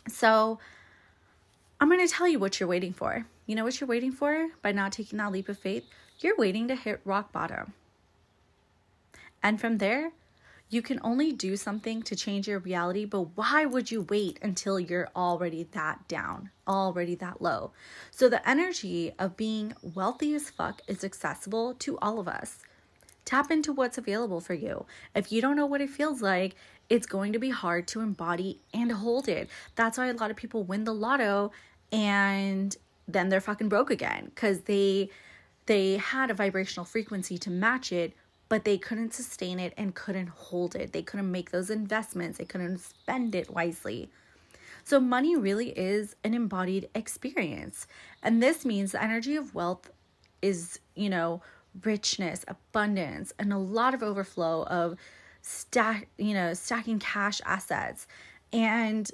So 0.09 0.59
I'm 1.79 1.89
going 1.89 2.05
to 2.05 2.13
tell 2.13 2.27
you 2.27 2.39
what 2.39 2.59
you're 2.59 2.69
waiting 2.69 2.93
for. 2.93 3.25
You 3.45 3.55
know 3.55 3.63
what 3.63 3.79
you're 3.79 3.87
waiting 3.87 4.11
for 4.11 4.49
by 4.61 4.71
not 4.71 4.91
taking 4.91 5.17
that 5.17 5.31
leap 5.31 5.49
of 5.49 5.57
faith? 5.57 5.85
You're 6.19 6.37
waiting 6.37 6.67
to 6.67 6.75
hit 6.75 7.01
rock 7.05 7.31
bottom. 7.31 7.73
And 9.41 9.59
from 9.59 9.77
there, 9.77 10.11
you 10.69 10.81
can 10.83 10.99
only 11.03 11.31
do 11.31 11.55
something 11.55 12.03
to 12.03 12.15
change 12.15 12.47
your 12.47 12.59
reality, 12.59 13.05
but 13.05 13.35
why 13.35 13.65
would 13.65 13.89
you 13.89 14.01
wait 14.03 14.37
until 14.43 14.79
you're 14.79 15.09
already 15.15 15.63
that 15.71 16.07
down, 16.07 16.51
already 16.67 17.15
that 17.15 17.41
low? 17.41 17.71
So, 18.11 18.29
the 18.29 18.47
energy 18.47 19.13
of 19.17 19.35
being 19.35 19.73
wealthy 19.81 20.35
as 20.35 20.51
fuck 20.51 20.81
is 20.87 21.03
accessible 21.03 21.73
to 21.75 21.97
all 21.99 22.19
of 22.19 22.27
us. 22.27 22.59
Tap 23.29 23.51
into 23.51 23.71
what's 23.71 23.99
available 23.99 24.41
for 24.41 24.55
you. 24.55 24.87
If 25.13 25.31
you 25.31 25.39
don't 25.39 25.55
know 25.55 25.67
what 25.67 25.81
it 25.81 25.91
feels 25.91 26.19
like, 26.19 26.55
it's 26.89 27.05
going 27.05 27.31
to 27.33 27.37
be 27.37 27.51
hard 27.51 27.87
to 27.89 27.99
embody 27.99 28.59
and 28.73 28.91
hold 28.91 29.29
it. 29.29 29.51
That's 29.75 29.99
why 29.99 30.07
a 30.07 30.13
lot 30.13 30.31
of 30.31 30.35
people 30.35 30.63
win 30.63 30.83
the 30.83 30.95
lotto 30.95 31.51
and 31.91 32.75
then 33.07 33.29
they're 33.29 33.39
fucking 33.39 33.69
broke 33.69 33.91
again 33.91 34.31
because 34.33 34.61
they 34.61 35.11
they 35.67 35.97
had 35.97 36.31
a 36.31 36.33
vibrational 36.33 36.85
frequency 36.85 37.37
to 37.37 37.51
match 37.51 37.91
it 37.91 38.13
but 38.47 38.65
they 38.65 38.79
couldn't 38.79 39.13
sustain 39.13 39.59
it 39.59 39.75
and 39.77 39.93
couldn't 39.93 40.29
hold 40.29 40.75
it 40.75 40.91
they 40.91 41.03
couldn't 41.03 41.31
make 41.31 41.51
those 41.51 41.69
investments 41.69 42.39
they 42.39 42.45
couldn't 42.45 42.79
spend 42.79 43.35
it 43.35 43.51
wisely 43.51 44.09
so 44.83 44.99
money 44.99 45.35
really 45.35 45.69
is 45.69 46.15
an 46.23 46.33
embodied 46.33 46.89
experience 46.95 47.85
and 48.23 48.41
this 48.41 48.65
means 48.65 48.91
the 48.91 49.03
energy 49.03 49.35
of 49.35 49.53
wealth 49.53 49.91
is 50.41 50.79
you 50.95 51.09
know 51.09 51.41
richness 51.83 52.45
abundance 52.47 53.33
and 53.39 53.53
a 53.53 53.57
lot 53.57 53.93
of 53.93 54.03
overflow 54.03 54.63
of 54.63 54.97
stack, 55.41 56.07
you 56.17 56.33
know, 56.33 56.53
stacking 56.53 56.99
cash 56.99 57.41
assets. 57.45 58.07
And 58.51 59.09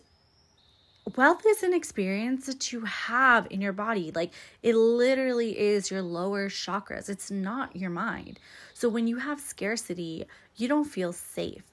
wealth 1.15 1.43
is 1.45 1.63
an 1.63 1.73
experience 1.73 2.45
that 2.47 2.71
you 2.71 2.81
have 2.81 3.47
in 3.49 3.61
your 3.61 3.73
body. 3.73 4.11
Like 4.13 4.31
it 4.63 4.75
literally 4.75 5.57
is 5.57 5.91
your 5.91 6.01
lower 6.01 6.49
chakras. 6.49 7.09
It's 7.09 7.29
not 7.29 7.75
your 7.75 7.89
mind. 7.89 8.39
So 8.73 8.89
when 8.89 9.07
you 9.07 9.17
have 9.17 9.39
scarcity, 9.39 10.25
you 10.55 10.67
don't 10.67 10.85
feel 10.85 11.13
safe. 11.13 11.63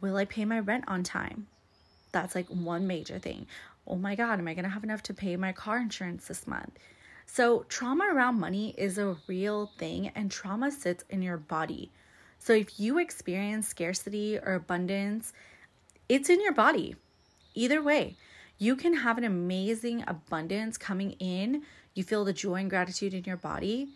Will 0.00 0.16
I 0.16 0.24
pay 0.24 0.44
my 0.44 0.60
rent 0.60 0.84
on 0.86 1.02
time? 1.02 1.46
That's 2.12 2.34
like 2.34 2.48
one 2.48 2.86
major 2.86 3.18
thing. 3.18 3.46
Oh 3.86 3.96
my 3.96 4.14
God, 4.14 4.38
am 4.38 4.48
I 4.48 4.54
going 4.54 4.64
to 4.64 4.70
have 4.70 4.84
enough 4.84 5.02
to 5.04 5.14
pay 5.14 5.36
my 5.36 5.52
car 5.52 5.78
insurance 5.78 6.28
this 6.28 6.46
month? 6.46 6.78
So, 7.32 7.64
trauma 7.68 8.08
around 8.12 8.40
money 8.40 8.74
is 8.76 8.98
a 8.98 9.16
real 9.28 9.70
thing, 9.78 10.08
and 10.16 10.32
trauma 10.32 10.72
sits 10.72 11.04
in 11.08 11.22
your 11.22 11.36
body. 11.36 11.92
So 12.40 12.52
if 12.52 12.80
you 12.80 12.98
experience 12.98 13.68
scarcity 13.68 14.36
or 14.36 14.54
abundance, 14.54 15.32
it's 16.08 16.28
in 16.28 16.40
your 16.40 16.52
body. 16.52 16.96
Either 17.54 17.80
way, 17.82 18.16
you 18.58 18.74
can 18.74 18.94
have 18.94 19.16
an 19.16 19.22
amazing 19.22 20.02
abundance 20.08 20.76
coming 20.76 21.12
in. 21.20 21.62
You 21.94 22.02
feel 22.02 22.24
the 22.24 22.32
joy 22.32 22.56
and 22.56 22.68
gratitude 22.68 23.14
in 23.14 23.22
your 23.22 23.36
body. 23.36 23.90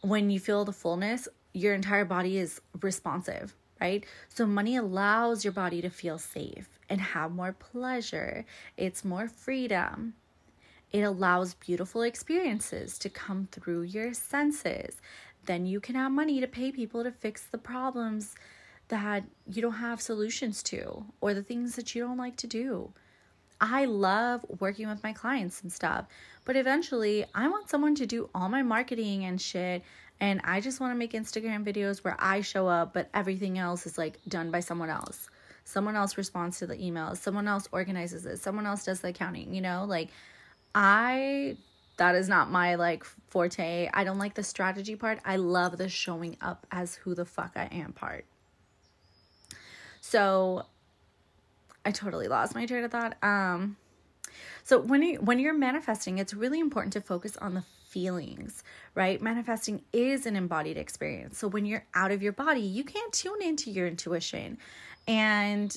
When 0.00 0.30
you 0.30 0.40
feel 0.40 0.64
the 0.64 0.72
fullness, 0.72 1.28
your 1.52 1.74
entire 1.74 2.06
body 2.06 2.38
is 2.38 2.62
responsive, 2.80 3.54
right? 3.82 4.06
So 4.30 4.46
money 4.46 4.76
allows 4.76 5.44
your 5.44 5.52
body 5.52 5.82
to 5.82 5.90
feel 5.90 6.18
safe 6.18 6.78
and 6.88 7.02
have 7.02 7.32
more 7.32 7.52
pleasure. 7.52 8.46
It's 8.78 9.04
more 9.04 9.28
freedom. 9.28 10.14
It 10.92 11.02
allows 11.02 11.54
beautiful 11.54 12.02
experiences 12.02 12.98
to 13.00 13.10
come 13.10 13.48
through 13.50 13.82
your 13.82 14.14
senses 14.14 15.00
then 15.46 15.64
you 15.64 15.80
can 15.80 15.94
have 15.94 16.12
money 16.12 16.40
to 16.40 16.46
pay 16.46 16.70
people 16.70 17.02
to 17.02 17.10
fix 17.10 17.44
the 17.44 17.58
problems 17.58 18.34
that 18.88 19.24
you 19.50 19.62
don't 19.62 19.72
have 19.72 20.00
solutions 20.00 20.62
to 20.64 21.04
or 21.20 21.34
the 21.34 21.42
things 21.42 21.74
that 21.76 21.94
you 21.94 22.02
don't 22.02 22.18
like 22.18 22.36
to 22.36 22.46
do. 22.46 22.92
I 23.60 23.86
love 23.86 24.44
working 24.60 24.86
with 24.86 25.02
my 25.02 25.12
clients 25.12 25.62
and 25.62 25.72
stuff, 25.72 26.06
but 26.44 26.56
eventually 26.56 27.24
I 27.34 27.48
want 27.48 27.70
someone 27.70 27.94
to 27.96 28.06
do 28.06 28.28
all 28.34 28.48
my 28.48 28.62
marketing 28.62 29.24
and 29.24 29.40
shit. 29.40 29.82
And 30.20 30.40
I 30.44 30.60
just 30.60 30.80
want 30.80 30.92
to 30.92 30.98
make 30.98 31.12
Instagram 31.12 31.64
videos 31.64 32.04
where 32.04 32.16
I 32.18 32.42
show 32.42 32.68
up, 32.68 32.92
but 32.92 33.08
everything 33.14 33.58
else 33.58 33.86
is 33.86 33.98
like 33.98 34.18
done 34.28 34.50
by 34.50 34.60
someone 34.60 34.90
else. 34.90 35.30
Someone 35.64 35.96
else 35.96 36.16
responds 36.16 36.58
to 36.58 36.66
the 36.66 36.76
emails, 36.76 37.16
someone 37.16 37.48
else 37.48 37.68
organizes 37.72 38.24
it, 38.24 38.38
someone 38.38 38.66
else 38.66 38.84
does 38.84 39.00
the 39.00 39.08
accounting, 39.08 39.52
you 39.52 39.60
know? 39.60 39.84
Like, 39.86 40.10
I 40.76 41.56
that 41.96 42.14
is 42.14 42.28
not 42.28 42.50
my 42.50 42.74
like 42.74 43.04
forte. 43.04 43.88
I 43.92 44.04
don't 44.04 44.18
like 44.18 44.34
the 44.34 44.42
strategy 44.42 44.94
part. 44.94 45.18
I 45.24 45.36
love 45.36 45.78
the 45.78 45.88
showing 45.88 46.36
up 46.42 46.66
as 46.70 46.94
who 46.94 47.14
the 47.14 47.24
fuck 47.24 47.52
I 47.56 47.64
am 47.72 47.94
part. 47.94 48.26
So 50.02 50.66
I 51.84 51.90
totally 51.90 52.28
lost 52.28 52.54
my 52.54 52.66
train 52.66 52.84
of 52.84 52.92
thought. 52.92 53.16
Um 53.24 53.78
so 54.62 54.78
when 54.78 55.02
you 55.02 55.16
when 55.20 55.38
you're 55.38 55.54
manifesting, 55.54 56.18
it's 56.18 56.34
really 56.34 56.60
important 56.60 56.92
to 56.92 57.00
focus 57.00 57.38
on 57.38 57.54
the 57.54 57.62
feelings, 57.88 58.62
right? 58.94 59.22
Manifesting 59.22 59.80
is 59.94 60.26
an 60.26 60.36
embodied 60.36 60.76
experience. 60.76 61.38
So 61.38 61.48
when 61.48 61.64
you're 61.64 61.86
out 61.94 62.10
of 62.10 62.22
your 62.22 62.32
body, 62.32 62.60
you 62.60 62.84
can't 62.84 63.12
tune 63.14 63.40
into 63.40 63.70
your 63.70 63.86
intuition. 63.86 64.58
And 65.08 65.74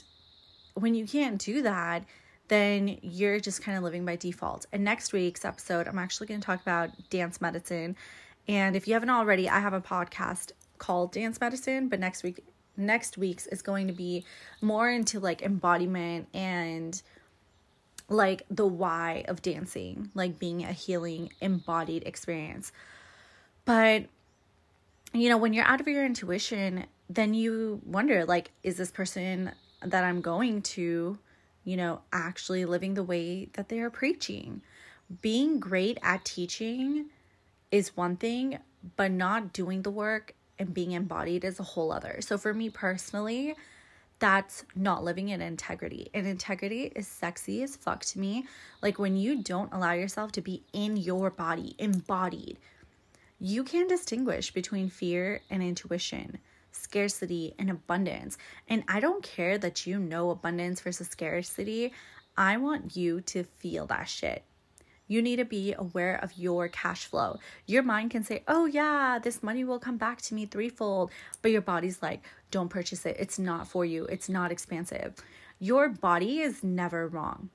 when 0.73 0.95
you 0.95 1.05
can't 1.05 1.39
do 1.39 1.61
that, 1.61 2.03
then 2.49 2.97
you're 3.01 3.39
just 3.39 3.61
kind 3.61 3.77
of 3.77 3.83
living 3.83 4.05
by 4.05 4.15
default. 4.15 4.65
And 4.73 4.83
next 4.83 5.13
week's 5.13 5.45
episode, 5.45 5.87
I'm 5.87 5.99
actually 5.99 6.27
going 6.27 6.41
to 6.41 6.45
talk 6.45 6.61
about 6.61 6.89
dance 7.09 7.39
medicine. 7.39 7.95
And 8.47 8.75
if 8.75 8.87
you 8.87 8.93
haven't 8.95 9.11
already, 9.11 9.47
I 9.47 9.59
have 9.59 9.73
a 9.73 9.81
podcast 9.81 10.51
called 10.79 11.11
Dance 11.11 11.39
Medicine, 11.39 11.87
but 11.87 11.99
next 11.99 12.23
week 12.23 12.43
next 12.75 13.17
week's 13.17 13.45
is 13.47 13.61
going 13.61 13.87
to 13.87 13.93
be 13.93 14.25
more 14.61 14.89
into 14.89 15.19
like 15.19 15.41
embodiment 15.41 16.27
and 16.33 17.01
like 18.07 18.43
the 18.49 18.65
why 18.65 19.25
of 19.27 19.41
dancing, 19.41 20.09
like 20.15 20.39
being 20.39 20.63
a 20.63 20.71
healing 20.71 21.31
embodied 21.41 22.03
experience. 22.05 22.71
But 23.65 24.05
you 25.13 25.29
know, 25.29 25.37
when 25.37 25.53
you're 25.53 25.65
out 25.65 25.81
of 25.81 25.87
your 25.87 26.05
intuition, 26.05 26.85
then 27.09 27.33
you 27.33 27.81
wonder 27.85 28.25
like 28.25 28.51
is 28.63 28.77
this 28.77 28.91
person 28.91 29.51
that 29.83 30.03
I'm 30.03 30.21
going 30.21 30.61
to 30.61 31.19
you 31.69 31.77
know, 31.77 32.01
actually 32.11 32.65
living 32.65 32.95
the 32.95 33.03
way 33.03 33.47
that 33.53 33.69
they 33.69 33.79
are 33.79 33.91
preaching. 33.91 34.63
Being 35.21 35.59
great 35.59 35.99
at 36.01 36.25
teaching 36.25 37.05
is 37.71 37.95
one 37.95 38.15
thing, 38.15 38.57
but 38.95 39.11
not 39.11 39.53
doing 39.53 39.83
the 39.83 39.91
work 39.91 40.33
and 40.57 40.73
being 40.73 40.93
embodied 40.93 41.43
is 41.43 41.59
a 41.59 41.63
whole 41.63 41.91
other. 41.91 42.21
So 42.21 42.39
for 42.39 42.55
me 42.55 42.71
personally, 42.71 43.53
that's 44.17 44.65
not 44.75 45.03
living 45.03 45.29
in 45.29 45.41
integrity. 45.41 46.09
And 46.11 46.25
integrity 46.25 46.91
is 46.95 47.07
sexy 47.07 47.61
as 47.61 47.75
fuck 47.75 48.03
to 48.05 48.19
me. 48.19 48.47
Like 48.81 48.97
when 48.97 49.15
you 49.15 49.43
don't 49.43 49.71
allow 49.71 49.93
yourself 49.93 50.31
to 50.33 50.41
be 50.41 50.63
in 50.73 50.97
your 50.97 51.29
body, 51.29 51.75
embodied, 51.77 52.57
you 53.39 53.63
can 53.63 53.87
distinguish 53.87 54.51
between 54.51 54.89
fear 54.89 55.41
and 55.51 55.61
intuition 55.61 56.39
scarcity 56.71 57.53
and 57.59 57.69
abundance. 57.69 58.37
And 58.67 58.83
I 58.87 58.99
don't 58.99 59.23
care 59.23 59.57
that 59.57 59.85
you 59.85 59.99
know 59.99 60.29
abundance 60.29 60.81
versus 60.81 61.07
scarcity. 61.07 61.93
I 62.37 62.57
want 62.57 62.95
you 62.95 63.21
to 63.21 63.43
feel 63.43 63.85
that 63.87 64.07
shit. 64.07 64.43
You 65.07 65.23
need 65.23 65.37
to 65.37 65.45
be 65.45 65.73
aware 65.73 66.17
of 66.23 66.37
your 66.37 66.67
cash 66.67 67.05
flow. 67.05 67.39
Your 67.65 67.81
mind 67.81 68.11
can 68.11 68.23
say, 68.23 68.43
oh, 68.47 68.67
yeah, 68.67 69.17
this 69.21 69.41
money 69.41 69.63
will 69.63 69.79
come 69.79 69.97
back 69.97 70.21
to 70.21 70.35
me 70.35 70.45
threefold. 70.45 71.09
But 71.41 71.51
your 71.51 71.61
body's 71.61 72.01
like, 72.01 72.23
don't 72.51 72.69
purchase 72.69 73.05
it. 73.07 73.17
It's 73.19 73.39
not 73.39 73.67
for 73.67 73.83
you, 73.83 74.05
it's 74.05 74.29
not 74.29 74.51
expansive. 74.51 75.15
Your 75.59 75.89
body 75.89 76.39
is 76.39 76.63
never 76.63 77.07
wrong. 77.07 77.49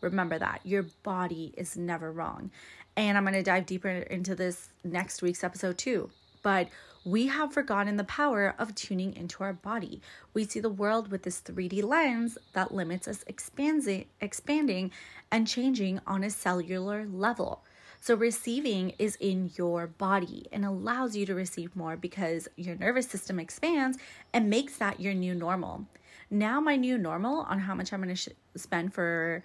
Remember 0.00 0.38
that. 0.38 0.60
Your 0.64 0.86
body 1.02 1.52
is 1.56 1.76
never 1.76 2.10
wrong. 2.10 2.50
And 2.96 3.16
I'm 3.16 3.24
going 3.24 3.34
to 3.34 3.42
dive 3.42 3.66
deeper 3.66 3.88
into 3.88 4.34
this 4.34 4.70
next 4.82 5.22
week's 5.22 5.44
episode 5.44 5.78
too. 5.78 6.10
But 6.42 6.68
we 7.04 7.28
have 7.28 7.52
forgotten 7.52 7.96
the 7.96 8.04
power 8.04 8.54
of 8.58 8.74
tuning 8.74 9.16
into 9.16 9.42
our 9.42 9.54
body. 9.54 10.02
We 10.34 10.44
see 10.44 10.60
the 10.60 10.68
world 10.68 11.10
with 11.10 11.22
this 11.22 11.40
3D 11.40 11.82
lens 11.82 12.36
that 12.52 12.74
limits 12.74 13.08
us 13.08 13.24
expanding, 13.26 14.90
and 15.32 15.48
changing 15.48 16.00
on 16.06 16.22
a 16.22 16.30
cellular 16.30 17.06
level. 17.06 17.62
So, 18.02 18.14
receiving 18.14 18.94
is 18.98 19.16
in 19.16 19.50
your 19.56 19.86
body 19.86 20.46
and 20.52 20.64
allows 20.64 21.16
you 21.16 21.26
to 21.26 21.34
receive 21.34 21.76
more 21.76 21.96
because 21.96 22.48
your 22.56 22.76
nervous 22.76 23.06
system 23.06 23.38
expands 23.38 23.98
and 24.32 24.48
makes 24.48 24.76
that 24.78 25.00
your 25.00 25.12
new 25.12 25.34
normal. 25.34 25.86
Now, 26.30 26.60
my 26.60 26.76
new 26.76 26.96
normal 26.96 27.40
on 27.40 27.60
how 27.60 27.74
much 27.74 27.92
I'm 27.92 28.02
going 28.02 28.14
to 28.14 28.16
sh- 28.16 28.28
spend 28.56 28.94
for 28.94 29.42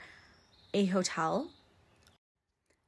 a 0.73 0.85
hotel 0.85 1.49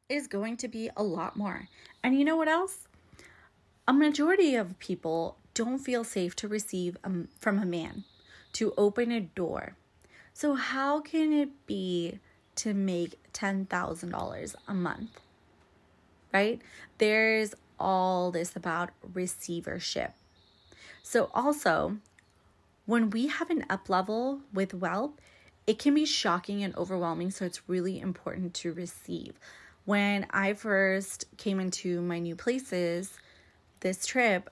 is 0.07 0.27
going 0.27 0.55
to 0.57 0.67
be 0.67 0.89
a 0.95 1.03
lot 1.03 1.35
more. 1.35 1.67
And 2.01 2.17
you 2.17 2.23
know 2.23 2.37
what 2.37 2.47
else? 2.47 2.86
A 3.87 3.93
majority 3.93 4.55
of 4.55 4.77
people 4.79 5.37
don't 5.53 5.79
feel 5.79 6.03
safe 6.03 6.35
to 6.37 6.47
receive 6.47 6.97
um, 7.03 7.29
from 7.39 7.59
a 7.59 7.65
man, 7.65 8.03
to 8.53 8.73
open 8.77 9.11
a 9.11 9.21
door. 9.21 9.75
So, 10.33 10.55
how 10.55 10.99
can 10.99 11.33
it 11.33 11.65
be 11.65 12.19
to 12.55 12.73
make 12.73 13.17
$10,000 13.33 14.55
a 14.67 14.73
month? 14.73 15.19
right? 16.33 16.61
There's 16.97 17.53
all 17.79 18.31
this 18.31 18.55
about 18.55 18.89
receivership. 19.13 20.13
So, 21.03 21.29
also, 21.33 21.97
when 22.85 23.09
we 23.09 23.27
have 23.27 23.49
an 23.49 23.65
up 23.69 23.89
level 23.89 24.41
with 24.53 24.73
wealth, 24.73 25.13
it 25.65 25.79
can 25.79 25.93
be 25.93 26.05
shocking 26.05 26.63
and 26.63 26.75
overwhelming. 26.75 27.31
So, 27.31 27.45
it's 27.45 27.67
really 27.67 27.99
important 27.99 28.53
to 28.55 28.73
receive. 28.73 29.39
When 29.85 30.27
I 30.31 30.53
first 30.53 31.25
came 31.37 31.59
into 31.59 32.01
my 32.01 32.19
new 32.19 32.35
places 32.35 33.17
this 33.79 34.05
trip, 34.05 34.49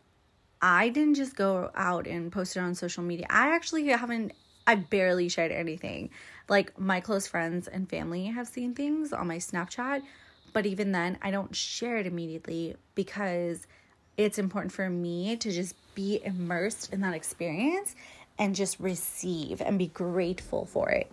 I 0.61 0.89
didn't 0.89 1.15
just 1.15 1.35
go 1.35 1.71
out 1.75 2.07
and 2.07 2.31
post 2.31 2.55
it 2.55 2.59
on 2.59 2.75
social 2.75 3.03
media. 3.03 3.27
I 3.29 3.55
actually 3.55 3.87
haven't, 3.87 4.33
I 4.65 4.75
barely 4.75 5.29
shared 5.29 5.51
anything. 5.51 6.09
Like, 6.47 6.79
my 6.79 7.01
close 7.01 7.27
friends 7.27 7.67
and 7.67 7.89
family 7.89 8.25
have 8.25 8.47
seen 8.47 8.73
things 8.73 9.13
on 9.13 9.27
my 9.27 9.37
Snapchat, 9.37 10.01
but 10.53 10.65
even 10.65 10.91
then, 10.91 11.17
I 11.21 11.31
don't 11.31 11.55
share 11.55 11.97
it 11.97 12.07
immediately 12.07 12.75
because 12.95 13.67
it's 14.17 14.37
important 14.37 14.71
for 14.71 14.89
me 14.89 15.35
to 15.37 15.51
just 15.51 15.75
be 15.93 16.21
immersed 16.23 16.93
in 16.93 17.01
that 17.01 17.13
experience 17.13 17.95
and 18.37 18.55
just 18.55 18.79
receive 18.79 19.61
and 19.61 19.77
be 19.77 19.87
grateful 19.87 20.65
for 20.65 20.89
it. 20.89 21.11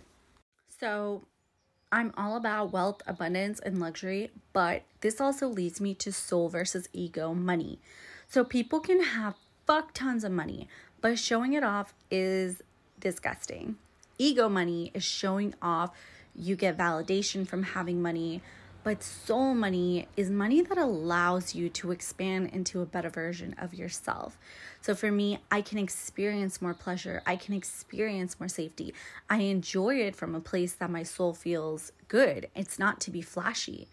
So, 0.81 1.23
I'm 1.93 2.15
all 2.17 2.37
about 2.37 2.73
wealth, 2.73 3.03
abundance, 3.07 3.61
and 3.61 3.79
luxury, 3.79 4.31
but 4.55 4.83
this 5.03 5.21
also 5.21 5.47
leads 5.47 5.79
me 5.79 5.95
to 5.97 6.11
soul 6.11 6.49
versus 6.49 6.89
ego 6.95 7.35
money. 7.35 7.81
So, 8.27 8.45
people 8.45 8.81
can 8.81 9.03
have 9.03 9.35
fuck 9.67 9.93
tons 9.93 10.25
of 10.25 10.33
money, 10.33 10.69
but 11.03 11.19
showing 11.19 11.53
it 11.53 11.63
off 11.63 11.93
is 12.11 12.63
disgusting. 12.99 13.77
Ego 14.17 14.49
money 14.49 14.91
is 14.95 15.05
showing 15.05 15.55
off, 15.61 15.91
you 16.35 16.57
get 16.57 16.79
validation 16.79 17.47
from 17.47 17.63
having 17.63 18.01
money, 18.01 18.41
but 18.85 19.03
soul 19.03 19.55
money 19.55 20.09
is 20.17 20.31
money 20.31 20.61
that 20.61 20.79
allows 20.79 21.55
you 21.55 21.69
to 21.69 21.93
expand 21.93 22.51
into 22.51 22.81
a 22.81 22.87
better 22.87 23.11
version 23.11 23.55
of 23.59 23.75
yourself. 23.75 24.39
So 24.81 24.95
for 24.95 25.13
me, 25.13 25.39
I 25.51 25.61
can 25.61 25.79
experience 25.79 26.61
more 26.61 26.75
pleasure. 26.75 27.23
I 27.27 27.37
can 27.37 27.55
experience 27.55 28.41
more 28.41 28.49
safety. 28.49 28.93
I 29.31 29.39
enjoy 29.39 29.97
it 29.97 30.17
from 30.17 30.35
a 30.35 30.41
place 30.41 30.73
that 30.75 30.91
my 30.91 31.05
soul 31.05 31.33
feels 31.33 31.93
good. 32.09 32.49
It's 32.57 32.79
not 32.79 33.01
to 33.03 33.11
be 33.11 33.23
flashy. 33.23 33.89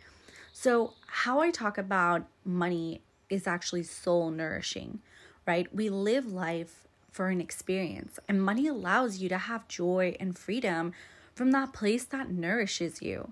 So, 0.51 0.93
how 1.08 1.39
I 1.39 1.51
talk 1.51 1.77
about 1.77 2.27
money 2.43 3.01
is 3.29 3.48
actually 3.48 3.84
soul 3.84 4.31
nourishing, 4.31 5.00
right? 5.46 5.74
We 5.74 5.89
live 5.89 6.25
life 6.25 6.88
for 7.12 7.27
an 7.27 7.39
experience, 7.39 8.19
and 8.27 8.43
money 8.43 8.67
allows 8.67 9.19
you 9.19 9.29
to 9.29 9.38
have 9.38 9.67
joy 9.67 10.17
and 10.19 10.38
freedom 10.38 10.93
from 11.34 11.52
that 11.52 11.71
place 11.71 12.04
that 12.06 12.30
nourishes 12.30 13.02
you. 13.02 13.32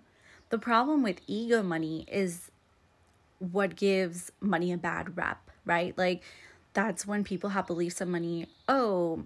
The 0.49 0.57
problem 0.57 1.03
with 1.03 1.21
ego 1.27 1.61
money 1.61 2.05
is 2.09 2.51
what 3.39 3.75
gives 3.75 4.31
money 4.39 4.71
a 4.71 4.77
bad 4.77 5.17
rep, 5.17 5.51
right? 5.65 5.97
Like 5.97 6.23
that's 6.73 7.05
when 7.05 7.23
people 7.23 7.51
have 7.51 7.67
beliefs 7.67 8.01
of 8.01 8.07
money, 8.07 8.47
oh, 8.67 9.25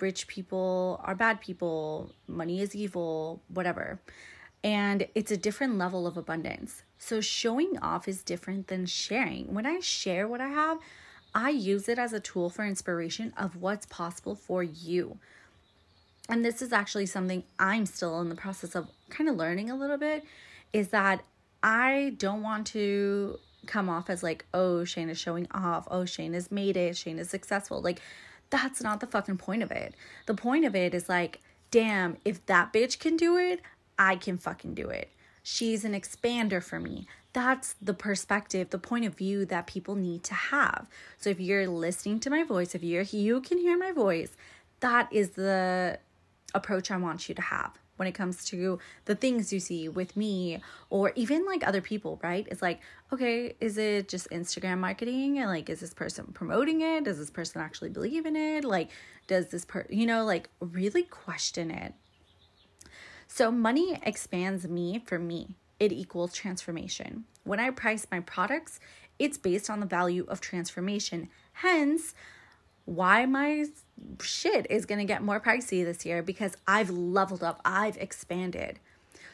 rich 0.00 0.26
people 0.26 1.00
are 1.04 1.14
bad 1.14 1.40
people, 1.40 2.12
money 2.26 2.60
is 2.60 2.74
evil, 2.74 3.40
whatever. 3.48 4.00
And 4.64 5.06
it's 5.14 5.30
a 5.30 5.36
different 5.36 5.78
level 5.78 6.06
of 6.06 6.16
abundance. 6.16 6.82
So 6.98 7.20
showing 7.20 7.78
off 7.80 8.08
is 8.08 8.22
different 8.22 8.66
than 8.66 8.86
sharing. 8.86 9.54
When 9.54 9.66
I 9.66 9.80
share 9.80 10.26
what 10.26 10.40
I 10.40 10.48
have, 10.48 10.78
I 11.34 11.50
use 11.50 11.88
it 11.88 11.98
as 11.98 12.12
a 12.12 12.20
tool 12.20 12.50
for 12.50 12.64
inspiration 12.64 13.32
of 13.36 13.56
what's 13.56 13.86
possible 13.86 14.34
for 14.34 14.62
you. 14.62 15.18
And 16.28 16.44
this 16.44 16.60
is 16.60 16.72
actually 16.72 17.06
something 17.06 17.44
I'm 17.58 17.86
still 17.86 18.20
in 18.20 18.28
the 18.28 18.34
process 18.34 18.74
of 18.74 18.88
kind 19.08 19.30
of 19.30 19.36
learning 19.36 19.70
a 19.70 19.76
little 19.76 19.96
bit 19.96 20.24
is 20.72 20.88
that 20.88 21.22
I 21.62 22.14
don't 22.18 22.42
want 22.42 22.66
to 22.68 23.38
come 23.66 23.88
off 23.88 24.10
as 24.10 24.22
like, 24.22 24.46
oh, 24.54 24.84
Shane 24.84 25.08
is 25.08 25.18
showing 25.18 25.46
off. 25.50 25.86
Oh, 25.90 26.04
Shane 26.04 26.32
has 26.32 26.50
made 26.50 26.76
it. 26.76 26.96
Shane 26.96 27.18
is 27.18 27.30
successful. 27.30 27.80
Like, 27.80 28.00
that's 28.50 28.82
not 28.82 29.00
the 29.00 29.06
fucking 29.06 29.38
point 29.38 29.62
of 29.62 29.70
it. 29.70 29.94
The 30.26 30.34
point 30.34 30.64
of 30.64 30.74
it 30.74 30.94
is 30.94 31.08
like, 31.08 31.40
damn, 31.70 32.16
if 32.24 32.44
that 32.46 32.72
bitch 32.72 32.98
can 32.98 33.16
do 33.16 33.36
it, 33.36 33.60
I 33.98 34.16
can 34.16 34.38
fucking 34.38 34.74
do 34.74 34.88
it. 34.88 35.10
She's 35.42 35.84
an 35.84 35.92
expander 35.92 36.62
for 36.62 36.80
me. 36.80 37.06
That's 37.32 37.74
the 37.80 37.94
perspective, 37.94 38.70
the 38.70 38.78
point 38.78 39.04
of 39.04 39.14
view 39.14 39.44
that 39.46 39.66
people 39.66 39.94
need 39.94 40.24
to 40.24 40.34
have. 40.34 40.88
So 41.18 41.30
if 41.30 41.40
you're 41.40 41.68
listening 41.68 42.20
to 42.20 42.30
my 42.30 42.42
voice, 42.42 42.74
if 42.74 42.82
you're 42.82 43.02
you 43.02 43.40
can 43.40 43.58
hear 43.58 43.76
my 43.76 43.92
voice, 43.92 44.36
that 44.80 45.12
is 45.12 45.30
the 45.30 45.98
approach 46.54 46.90
I 46.90 46.96
want 46.96 47.28
you 47.28 47.34
to 47.34 47.42
have 47.42 47.72
when 47.98 48.08
it 48.08 48.12
comes 48.12 48.44
to 48.46 48.78
the 49.04 49.14
things 49.14 49.52
you 49.52 49.60
see 49.60 49.88
with 49.88 50.16
me 50.16 50.60
or 50.90 51.12
even 51.14 51.44
like 51.44 51.66
other 51.66 51.80
people, 51.80 52.18
right? 52.22 52.46
It's 52.50 52.62
like, 52.62 52.80
okay, 53.12 53.54
is 53.60 53.76
it 53.76 54.08
just 54.08 54.30
Instagram 54.30 54.78
marketing? 54.78 55.38
And 55.38 55.48
like, 55.48 55.68
is 55.68 55.80
this 55.80 55.94
person 55.94 56.26
promoting 56.32 56.80
it? 56.80 57.04
Does 57.04 57.18
this 57.18 57.30
person 57.30 57.60
actually 57.60 57.90
believe 57.90 58.26
in 58.26 58.36
it? 58.36 58.64
Like, 58.64 58.90
does 59.26 59.48
this 59.48 59.64
per, 59.64 59.86
you 59.90 60.06
know, 60.06 60.24
like 60.24 60.48
really 60.60 61.02
question 61.02 61.70
it. 61.70 61.94
So, 63.26 63.50
money 63.50 64.00
expands 64.02 64.66
me 64.66 65.02
for 65.04 65.18
me. 65.18 65.54
It 65.78 65.92
equals 65.92 66.34
transformation. 66.34 67.24
When 67.44 67.60
I 67.60 67.70
price 67.70 68.06
my 68.10 68.20
products, 68.20 68.80
it's 69.18 69.36
based 69.36 69.68
on 69.68 69.80
the 69.80 69.86
value 69.86 70.24
of 70.28 70.40
transformation. 70.40 71.28
Hence, 71.52 72.14
why 72.88 73.26
my 73.26 73.66
shit 74.22 74.66
is 74.70 74.86
going 74.86 74.98
to 74.98 75.04
get 75.04 75.22
more 75.22 75.38
pricey 75.38 75.84
this 75.84 76.06
year 76.06 76.22
because 76.22 76.56
I've 76.66 76.88
leveled 76.88 77.42
up, 77.42 77.60
I've 77.64 77.98
expanded. 77.98 78.78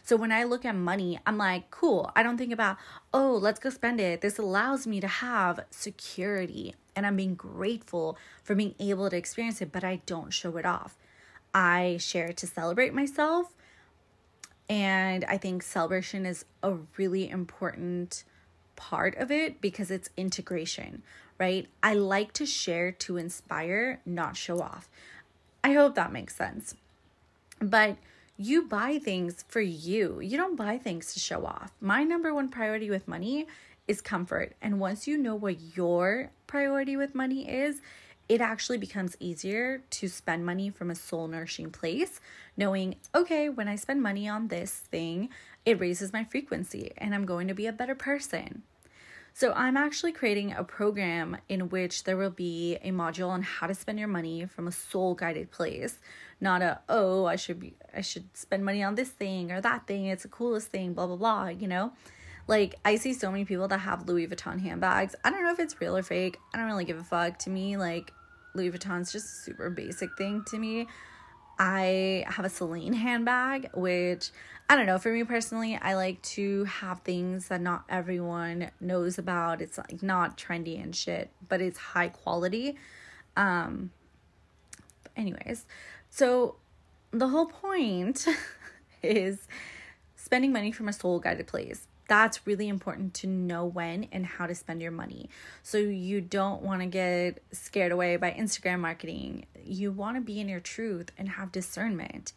So 0.03 0.17
when 0.17 0.33
I 0.33 0.43
look 0.43 0.64
at 0.64 0.75
money, 0.75 1.21
I'm 1.25 1.38
like, 1.38 1.71
cool. 1.71 2.11
I 2.17 2.25
don't 2.25 2.37
think 2.37 2.53
about, 2.53 2.77
oh, 3.14 3.38
let's 3.40 3.61
go 3.61 3.71
spend 3.71 4.01
it. 4.01 4.21
This 4.21 4.38
allows 4.38 4.87
me 4.87 5.01
to 5.01 5.07
have 5.07 5.61
security. 5.71 6.75
And 6.97 7.07
I'm 7.07 7.17
being 7.17 7.37
grateful 7.37 8.19
for 8.43 8.57
being 8.57 8.75
able 8.81 9.09
to 9.09 9.17
experience 9.17 9.62
it, 9.62 9.71
but 9.71 9.85
I 9.85 10.03
don't 10.05 10.33
show 10.33 10.57
it 10.57 10.67
off. 10.67 10.97
I 11.55 11.99
share 12.01 12.27
it 12.27 12.37
to 12.38 12.47
celebrate 12.49 12.93
myself. 12.93 13.55
And 14.69 15.25
I 15.27 15.38
think 15.38 15.62
celebration 15.62 16.27
is 16.27 16.45
a 16.62 16.75
really 16.97 17.31
important 17.31 18.25
part 18.77 19.17
of 19.17 19.31
it 19.31 19.61
because 19.61 19.90
it's 19.90 20.11
integration, 20.17 21.03
right? 21.38 21.66
I 21.83 21.94
like 21.94 22.33
to 22.35 22.47
share 22.47 22.92
to 22.92 23.16
inspire, 23.16 24.01
not 24.07 24.37
show 24.37 24.61
off. 24.61 24.88
I 25.62 25.73
hope 25.73 25.94
that 25.94 26.12
makes 26.12 26.37
sense. 26.37 26.75
But 27.61 27.97
you 28.37 28.62
buy 28.62 28.99
things 28.99 29.44
for 29.49 29.61
you. 29.61 30.20
You 30.20 30.37
don't 30.37 30.57
buy 30.57 30.79
things 30.79 31.14
to 31.14 31.20
show 31.20 31.47
off. 31.47 31.73
My 31.81 32.03
number 32.03 32.35
one 32.35 32.49
priority 32.49 32.90
with 32.90 33.09
money 33.09 33.47
is 33.87 34.01
comfort. 34.01 34.55
And 34.61 34.81
once 34.81 35.07
you 35.07 35.16
know 35.16 35.35
what 35.35 35.77
your 35.77 36.31
priority 36.47 36.97
with 36.97 37.14
money 37.14 37.49
is, 37.49 37.81
it 38.29 38.40
actually 38.40 38.79
becomes 38.79 39.16
easier 39.20 39.83
to 39.90 40.09
spend 40.09 40.47
money 40.47 40.70
from 40.70 40.90
a 40.90 40.94
soul 40.94 41.29
nourishing 41.29 41.70
place, 41.70 42.20
knowing, 42.57 42.97
okay, 43.14 43.49
when 43.49 43.68
I 43.68 43.77
spend 43.77 44.03
money 44.03 44.29
on 44.29 44.49
this 44.49 44.73
thing, 44.73 45.29
it 45.66 45.79
raises 45.79 46.12
my 46.12 46.25
frequency 46.25 46.92
and 46.97 47.14
I'm 47.14 47.27
going 47.27 47.49
to 47.49 47.55
be 47.55 47.66
a 47.66 47.73
better 47.73 47.94
person. 47.94 48.62
So, 49.37 49.53
I'm 49.53 49.77
actually 49.77 50.12
creating 50.12 50.53
a 50.53 50.62
program 50.62 51.38
in 51.49 51.68
which 51.68 52.05
there 52.05 52.16
will 52.16 52.31
be 52.31 52.79
a 52.83 52.92
module 52.92 53.31
on 53.31 53.42
how 53.42 53.66
to 53.66 53.75
spend 53.75 53.99
your 53.99 54.07
money 54.07 54.47
from 54.47 54.68
a 54.68 54.73
soul 54.73 55.14
guided 55.14 55.51
place, 55.51 55.99
not 56.40 56.62
a 56.62 56.81
oh, 56.88 57.25
I 57.25 57.35
should 57.35 57.59
be 57.59 57.75
I 57.92 58.01
should 58.01 58.37
spend 58.37 58.64
money 58.64 58.85
on 58.85 58.94
this 58.94 59.09
thing 59.11 59.51
or 59.51 59.61
that 59.61 59.88
thing, 59.88 60.07
it's 60.07 60.23
the 60.23 60.29
coolest 60.29 60.68
thing, 60.68 60.94
blah 60.94 61.09
blah 61.09 61.16
blah, 61.16 61.49
you 61.49 61.66
know? 61.66 61.92
Like 62.47 62.77
I 62.85 62.94
see 62.94 63.12
so 63.12 63.33
many 63.33 63.44
people 63.44 63.66
that 63.66 63.79
have 63.79 64.09
Louis 64.09 64.29
Vuitton 64.29 64.61
handbags. 64.61 65.16
I 65.25 65.31
don't 65.31 65.42
know 65.42 65.51
if 65.51 65.59
it's 65.59 65.81
real 65.81 65.97
or 65.97 66.05
fake. 66.05 66.38
I 66.53 66.59
don't 66.59 66.66
really 66.68 66.85
give 66.85 66.99
a 66.99 67.05
fuck. 67.05 67.38
To 67.40 67.51
me, 67.51 67.77
like 67.77 68.12
Louis 68.55 68.70
Vuitton's 68.70 69.11
just 69.11 69.27
a 69.27 69.42
super 69.47 69.68
basic 69.68 70.11
thing 70.16 70.44
to 70.47 70.59
me. 70.61 70.87
I 71.59 72.25
have 72.27 72.45
a 72.45 72.49
Celine 72.49 72.93
handbag, 72.93 73.71
which 73.75 74.31
I 74.69 74.77
don't 74.77 74.87
know. 74.87 74.99
For 74.99 75.12
me 75.12 75.25
personally, 75.25 75.79
I 75.81 75.95
like 75.95 76.21
to 76.23 76.64
have 76.64 77.01
things 77.01 77.49
that 77.49 77.61
not 77.61 77.85
everyone 77.88 78.71
knows 78.81 79.19
about. 79.19 79.61
It's 79.61 79.79
like 79.79 80.03
not 80.03 80.38
trendy 80.38 80.83
and 80.83 80.95
shit, 80.95 81.31
but 81.49 81.61
it's 81.61 81.79
high 81.79 82.09
quality. 82.09 82.77
Um, 83.37 83.90
anyways, 85.17 85.67
so 86.11 86.57
the 87.11 87.29
whole 87.29 87.47
point 87.47 88.27
is 89.03 89.47
spending 90.17 90.53
money 90.53 90.73
from 90.73 90.88
a 90.88 90.93
soul 90.93 91.21
guided 91.21 91.47
place 91.47 91.87
that's 92.07 92.47
really 92.47 92.69
important 92.69 93.14
to 93.14 93.27
know 93.27 93.64
when 93.64 94.09
and 94.12 94.27
how 94.27 94.47
to 94.47 94.55
spend 94.55 94.83
your 94.83 94.90
money. 94.90 95.31
So 95.62 95.79
you 95.79 96.21
don't 96.21 96.62
want 96.62 96.81
to 96.81 96.87
get 96.87 97.43
scared 97.53 97.93
away 97.93 98.17
by 98.17 98.33
Instagram 98.33 98.81
marketing. 98.81 99.47
You 99.64 99.90
want 99.90 100.17
to 100.17 100.21
be 100.21 100.40
in 100.40 100.49
your 100.49 100.61
truth 100.61 101.11
and 101.17 101.31
have 101.31 101.53
discernment. 101.53 102.33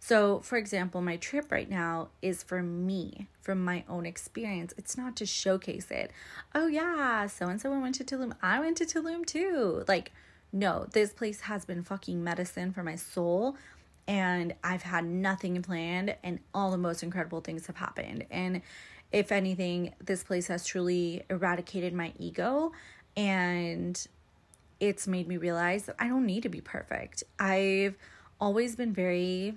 So, 0.00 0.38
for 0.40 0.56
example, 0.56 1.00
my 1.00 1.16
trip 1.16 1.50
right 1.50 1.68
now 1.68 2.08
is 2.22 2.44
for 2.44 2.62
me, 2.62 3.26
from 3.40 3.64
my 3.64 3.82
own 3.88 4.06
experience. 4.06 4.72
It's 4.78 4.96
not 4.96 5.16
to 5.16 5.26
showcase 5.26 5.90
it. 5.90 6.12
Oh, 6.54 6.68
yeah, 6.68 7.26
so 7.26 7.48
and 7.48 7.60
so 7.60 7.70
went 7.78 7.96
to 7.96 8.04
Tulum. 8.04 8.34
I 8.40 8.60
went 8.60 8.76
to 8.76 8.86
Tulum 8.86 9.26
too. 9.26 9.84
Like, 9.88 10.12
no, 10.52 10.86
this 10.92 11.12
place 11.12 11.42
has 11.42 11.64
been 11.64 11.82
fucking 11.82 12.22
medicine 12.22 12.72
for 12.72 12.84
my 12.84 12.94
soul. 12.94 13.56
And 14.06 14.54
I've 14.64 14.84
had 14.84 15.04
nothing 15.04 15.60
planned, 15.60 16.16
and 16.22 16.38
all 16.54 16.70
the 16.70 16.78
most 16.78 17.02
incredible 17.02 17.42
things 17.42 17.66
have 17.66 17.76
happened. 17.76 18.24
And 18.30 18.62
if 19.12 19.32
anything, 19.32 19.94
this 20.04 20.22
place 20.22 20.48
has 20.48 20.66
truly 20.66 21.22
eradicated 21.30 21.94
my 21.94 22.12
ego 22.18 22.72
and 23.16 24.06
it's 24.80 25.08
made 25.08 25.26
me 25.26 25.36
realize 25.36 25.84
that 25.84 25.96
I 25.98 26.08
don't 26.08 26.26
need 26.26 26.42
to 26.44 26.48
be 26.48 26.60
perfect. 26.60 27.24
I've 27.38 27.96
always 28.40 28.76
been 28.76 28.92
very 28.92 29.54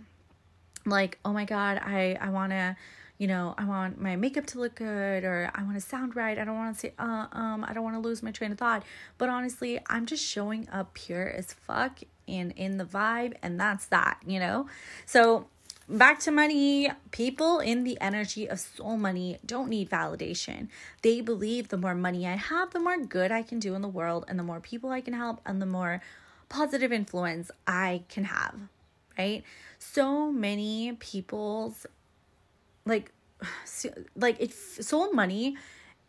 like, 0.86 1.20
oh 1.24 1.32
my 1.32 1.46
God, 1.46 1.78
I, 1.78 2.18
I 2.20 2.30
want 2.30 2.52
to, 2.54 2.76
you 3.18 3.28
know, 3.28 3.54
I 3.58 3.66
want 3.66 4.02
my 4.02 4.16
makeup 4.16 4.48
to 4.48 4.60
look 4.60 4.76
good 4.76 5.24
or 5.24 5.52
I 5.54 5.62
want 5.64 5.76
to 5.76 5.82
sound 5.82 6.16
right. 6.16 6.40
I 6.40 6.44
don't 6.44 6.56
want 6.56 6.74
to 6.74 6.80
say, 6.80 6.94
uh, 6.98 7.28
um, 7.32 7.64
I 7.68 7.74
don't 7.74 7.84
want 7.84 7.96
to 7.96 8.00
lose 8.00 8.24
my 8.24 8.32
train 8.32 8.52
of 8.52 8.58
thought. 8.58 8.84
But 9.20 9.30
honestly, 9.30 9.80
I'm 9.88 10.08
just 10.08 10.26
showing 10.26 10.68
up 10.70 10.96
pure 10.96 11.28
as 11.28 11.54
fuck 11.54 12.00
and 12.28 12.52
in 12.54 12.78
the 12.78 12.86
vibe. 12.86 13.36
And 13.44 13.60
that's 13.60 13.86
that, 13.88 14.18
you 14.26 14.40
know? 14.40 14.68
So 15.06 15.48
back 15.98 16.20
to 16.22 16.32
money. 16.32 16.90
People 17.12 17.60
in 17.60 17.84
the 17.84 18.00
energy 18.02 18.48
of 18.50 18.60
soul 18.60 18.98
money 18.98 19.38
don't 19.46 19.70
need 19.70 19.90
validation. 19.90 20.68
They 21.02 21.22
believe 21.22 21.70
the 21.70 21.78
more 21.78 21.96
money 21.96 22.26
I 22.28 22.36
have, 22.36 22.72
the 22.72 22.80
more 22.80 22.98
good 22.98 23.32
I 23.32 23.44
can 23.44 23.60
do 23.60 23.76
in 23.76 23.82
the 23.82 23.88
world, 23.88 24.26
and 24.28 24.40
the 24.40 24.44
more 24.44 24.60
people 24.60 24.90
I 24.90 25.02
can 25.02 25.14
help, 25.14 25.42
and 25.46 25.62
the 25.62 25.66
more 25.66 26.02
positive 26.50 26.92
influence 26.92 27.52
I 27.68 28.04
can 28.10 28.26
have. 28.26 28.56
Right? 29.18 29.44
So 29.80 30.32
many 30.32 30.94
people's 30.94 31.86
like, 32.86 33.12
like 34.16 34.40
it 34.40 34.54
soul 34.54 35.14
money 35.14 35.58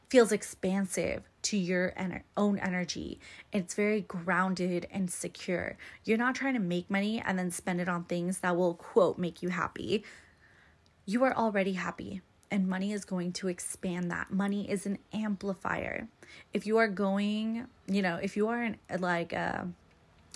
feels 0.08 0.32
expansive 0.32 1.22
to 1.42 1.56
your 1.56 1.92
own 2.36 2.58
energy. 2.58 3.18
It's 3.52 3.74
very 3.74 4.02
grounded 4.02 4.86
and 4.90 5.10
secure. 5.10 5.76
You're 6.04 6.18
not 6.18 6.34
trying 6.34 6.54
to 6.54 6.60
make 6.60 6.90
money 6.90 7.22
and 7.24 7.38
then 7.38 7.50
spend 7.50 7.80
it 7.80 7.88
on 7.88 8.04
things 8.04 8.38
that 8.38 8.56
will, 8.56 8.74
quote, 8.74 9.18
make 9.18 9.42
you 9.42 9.48
happy. 9.48 10.04
You 11.04 11.24
are 11.24 11.36
already 11.36 11.72
happy, 11.72 12.22
and 12.50 12.68
money 12.68 12.92
is 12.92 13.04
going 13.04 13.32
to 13.32 13.48
expand 13.48 14.10
that. 14.10 14.30
Money 14.30 14.70
is 14.70 14.86
an 14.86 14.98
amplifier. 15.12 16.08
If 16.52 16.66
you 16.66 16.78
are 16.78 16.88
going, 16.88 17.66
you 17.86 18.02
know, 18.02 18.20
if 18.22 18.36
you 18.36 18.48
are 18.48 18.62
in 18.62 18.76
like 18.98 19.32
a 19.32 19.68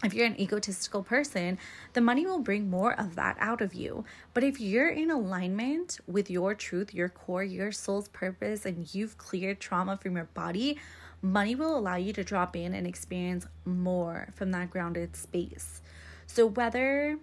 if 0.05 0.13
you're 0.13 0.27
an 0.27 0.39
egotistical 0.39 1.03
person, 1.03 1.59
the 1.95 2.03
money 2.03 2.27
will 2.27 2.41
bring 2.41 2.69
more 2.69 2.93
of 3.01 3.17
that 3.17 3.37
out 3.41 3.63
of 3.63 3.73
you. 3.73 4.05
But 4.35 4.45
if 4.45 4.61
you're 4.61 4.91
in 4.91 5.11
alignment 5.11 5.99
with 6.07 6.31
your 6.31 6.55
truth, 6.55 6.93
your 6.93 7.09
core, 7.09 7.43
your 7.43 7.73
soul's 7.73 8.09
purpose, 8.09 8.67
and 8.67 8.95
you've 8.95 9.17
cleared 9.17 9.59
trauma 9.59 9.97
from 9.97 10.17
your 10.17 10.29
body, 10.35 10.79
money 11.23 11.55
will 11.55 11.77
allow 11.77 11.97
you 11.97 12.13
to 12.13 12.23
drop 12.23 12.55
in 12.55 12.75
and 12.75 12.87
experience 12.87 13.47
more 13.65 14.29
from 14.35 14.51
that 14.51 14.71
grounded 14.71 15.17
space. 15.17 15.81
So 16.27 16.47
whether 16.47 17.19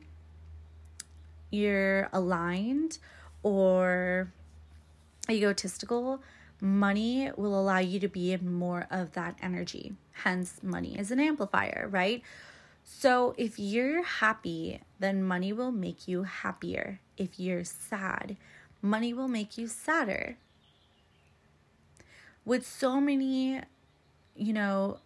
you're 1.52 2.10
aligned 2.12 2.98
or 3.44 4.32
egotistical, 5.30 6.24
money 6.60 7.30
will 7.38 7.60
allow 7.60 7.78
you 7.78 8.00
to 8.00 8.08
be 8.08 8.32
in 8.32 8.52
more 8.52 8.88
of 8.90 9.12
that 9.14 9.38
energy. 9.44 9.94
Hence, 10.24 10.60
money 10.64 10.98
is 10.98 11.12
an 11.12 11.20
amplifier, 11.20 11.88
right? 11.92 12.24
So 12.84 13.34
if 13.38 13.58
you're 13.58 14.04
happy, 14.04 14.82
then 15.00 15.24
money 15.24 15.54
will 15.54 15.72
make 15.72 16.08
you 16.08 16.24
happier. 16.24 17.00
If 17.17 17.39
you're 17.39 17.63
sad, 17.63 18.38
money 18.82 19.13
will 19.13 19.28
make 19.28 19.58
you 19.58 19.67
sadder. 19.67 20.38
With 22.46 22.67
so 22.67 23.00
many, 23.00 23.62
you 24.36 24.54
know, 24.54 25.00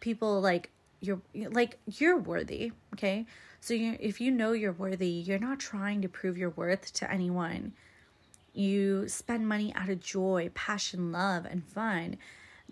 people 0.00 0.40
like 0.40 0.70
you're 1.00 1.20
like 1.34 1.78
you're 1.86 2.16
worthy, 2.16 2.72
okay? 2.94 3.26
So 3.60 3.74
you 3.74 3.96
if 3.98 4.20
you 4.20 4.30
know 4.30 4.52
you're 4.52 4.72
worthy, 4.72 5.08
you're 5.08 5.38
not 5.38 5.58
trying 5.58 6.02
to 6.02 6.08
prove 6.08 6.38
your 6.38 6.50
worth 6.50 6.92
to 6.94 7.10
anyone. 7.10 7.72
You 8.54 9.08
spend 9.08 9.48
money 9.48 9.72
out 9.74 9.88
of 9.88 10.00
joy, 10.00 10.50
passion, 10.54 11.12
love, 11.12 11.44
and 11.46 11.64
fun. 11.64 12.16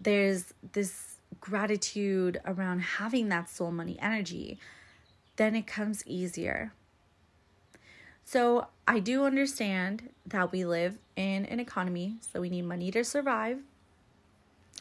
There's 0.00 0.52
this 0.72 1.15
gratitude 1.40 2.40
around 2.44 2.80
having 2.80 3.28
that 3.28 3.48
soul 3.48 3.70
money 3.70 3.98
energy, 4.00 4.58
then 5.36 5.54
it 5.54 5.66
comes 5.66 6.06
easier. 6.06 6.72
So, 8.24 8.66
I 8.88 8.98
do 8.98 9.24
understand 9.24 10.10
that 10.26 10.50
we 10.50 10.64
live 10.64 10.98
in 11.14 11.44
an 11.46 11.60
economy, 11.60 12.16
so 12.20 12.40
we 12.40 12.50
need 12.50 12.62
money 12.62 12.90
to 12.90 13.04
survive. 13.04 13.58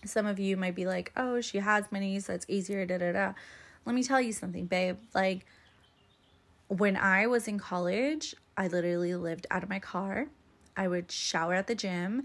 Some 0.03 0.25
of 0.25 0.39
you 0.39 0.57
might 0.57 0.75
be 0.75 0.85
like, 0.85 1.11
oh, 1.15 1.41
she 1.41 1.59
has 1.59 1.91
money, 1.91 2.19
so 2.19 2.33
it's 2.33 2.45
easier, 2.47 2.85
da 2.85 2.97
da 2.97 3.11
da. 3.11 3.33
Let 3.85 3.95
me 3.95 4.03
tell 4.03 4.19
you 4.19 4.33
something, 4.33 4.65
babe. 4.65 4.97
Like, 5.13 5.45
when 6.67 6.97
I 6.97 7.27
was 7.27 7.47
in 7.47 7.59
college, 7.59 8.35
I 8.57 8.67
literally 8.67 9.15
lived 9.15 9.45
out 9.51 9.61
of 9.63 9.69
my 9.69 9.79
car. 9.79 10.27
I 10.75 10.87
would 10.87 11.11
shower 11.11 11.53
at 11.53 11.67
the 11.67 11.75
gym, 11.75 12.23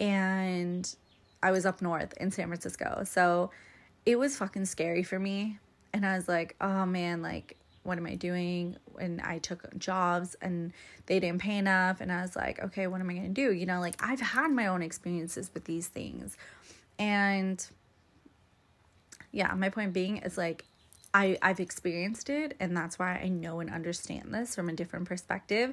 and 0.00 0.94
I 1.44 1.50
was 1.50 1.66
up 1.66 1.82
north 1.82 2.14
in 2.16 2.30
San 2.30 2.46
Francisco. 2.48 3.02
So 3.04 3.50
it 4.06 4.18
was 4.18 4.34
fucking 4.38 4.64
scary 4.64 5.02
for 5.02 5.18
me. 5.18 5.58
And 5.92 6.06
I 6.06 6.16
was 6.16 6.26
like, 6.26 6.56
oh 6.58 6.86
man, 6.86 7.20
like, 7.20 7.58
what 7.82 7.98
am 7.98 8.06
I 8.06 8.14
doing? 8.14 8.76
And 8.98 9.20
I 9.20 9.40
took 9.40 9.76
jobs 9.78 10.36
and 10.40 10.72
they 11.04 11.20
didn't 11.20 11.42
pay 11.42 11.58
enough. 11.58 12.00
And 12.00 12.10
I 12.10 12.22
was 12.22 12.34
like, 12.34 12.62
okay, 12.64 12.86
what 12.86 13.02
am 13.02 13.10
I 13.10 13.12
going 13.12 13.26
to 13.26 13.28
do? 13.28 13.52
You 13.52 13.66
know, 13.66 13.78
like 13.78 14.02
I've 14.02 14.22
had 14.22 14.52
my 14.52 14.68
own 14.68 14.80
experiences 14.80 15.50
with 15.52 15.66
these 15.66 15.86
things. 15.86 16.38
And 16.98 17.64
yeah, 19.30 19.52
my 19.52 19.68
point 19.68 19.92
being 19.92 20.16
is 20.16 20.38
like, 20.38 20.64
I, 21.12 21.38
I've 21.42 21.60
experienced 21.60 22.28
it, 22.28 22.56
and 22.58 22.76
that's 22.76 22.98
why 22.98 23.20
I 23.22 23.28
know 23.28 23.60
and 23.60 23.70
understand 23.70 24.34
this 24.34 24.56
from 24.56 24.68
a 24.68 24.72
different 24.72 25.06
perspective. 25.06 25.72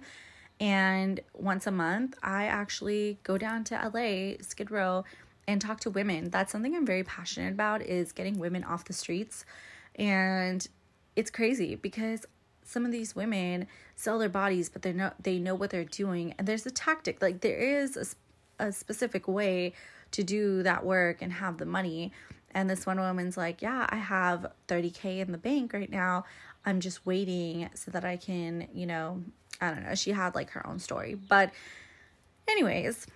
And 0.60 1.20
once 1.34 1.66
a 1.66 1.72
month, 1.72 2.16
I 2.22 2.46
actually 2.46 3.18
go 3.24 3.40
down 3.40 3.64
to 3.66 3.92
LA, 3.92 4.34
Skid 4.42 4.70
Row, 4.70 5.04
and 5.52 5.62
talk 5.62 5.82
to 5.82 5.90
women. 5.90 6.30
That's 6.30 6.52
something 6.52 6.76
I'm 6.76 6.86
very 6.86 7.04
passionate 7.04 7.54
about 7.54 7.82
is 7.82 8.12
getting 8.12 8.40
women 8.40 8.64
off 8.64 8.86
the 8.86 8.94
streets. 8.94 9.46
And 9.96 10.66
it's 11.16 11.30
crazy 11.30 11.76
because 11.76 12.26
some 12.64 12.86
of 12.86 12.92
these 12.92 13.16
women 13.16 13.68
sell 13.96 14.18
their 14.18 14.30
bodies, 14.30 14.70
but 14.70 14.82
they 14.82 14.94
know 14.94 15.12
they 15.22 15.40
know 15.40 15.56
what 15.56 15.70
they're 15.70 15.84
doing. 15.84 16.34
And 16.38 16.48
there's 16.48 16.66
a 16.66 16.72
tactic, 16.72 17.22
like 17.22 17.42
there 17.42 17.58
is 17.58 18.16
a, 18.60 18.66
a 18.68 18.72
specific 18.72 19.28
way 19.28 19.74
to 20.12 20.24
do 20.24 20.64
that 20.64 20.86
work 20.86 21.22
and 21.22 21.34
have 21.34 21.58
the 21.58 21.66
money. 21.66 22.14
And 22.54 22.70
this 22.70 22.86
one 22.86 23.00
woman's 23.00 23.38
like, 23.38 23.62
Yeah, 23.62 23.86
I 23.90 23.98
have 23.98 24.52
30K 24.68 25.20
in 25.20 25.32
the 25.32 25.38
bank 25.38 25.74
right 25.74 25.92
now. 25.92 26.26
I'm 26.66 26.80
just 26.80 27.06
waiting 27.06 27.70
so 27.74 27.92
that 27.92 28.06
I 28.06 28.18
can, 28.18 28.68
you 28.74 28.86
know, 28.86 29.24
I 29.60 29.72
don't 29.72 29.84
know. 29.84 29.96
She 29.96 30.12
had 30.12 30.36
like 30.36 30.52
her 30.52 30.66
own 30.66 30.80
story. 30.80 31.16
But, 31.16 31.52
anyways, 32.48 33.08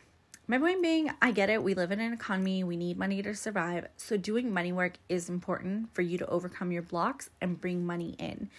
my 0.47 0.59
point 0.59 0.81
being, 0.81 1.09
I 1.21 1.31
get 1.31 1.49
it. 1.49 1.63
We 1.63 1.73
live 1.73 1.91
in 1.91 1.99
an 1.99 2.13
economy, 2.13 2.63
we 2.63 2.77
need 2.77 2.97
money 2.97 3.21
to 3.23 3.33
survive. 3.33 3.87
So, 3.97 4.15
doing 4.15 4.53
money 4.53 4.71
work 4.71 4.93
is 5.09 5.29
important 5.29 5.93
for 5.93 6.03
you 6.03 6.17
to 6.19 6.27
overcome 6.27 6.71
your 6.71 6.83
blocks 6.83 7.29
and 7.41 7.59
bring 7.59 7.85
money 7.85 8.15
in. 8.19 8.49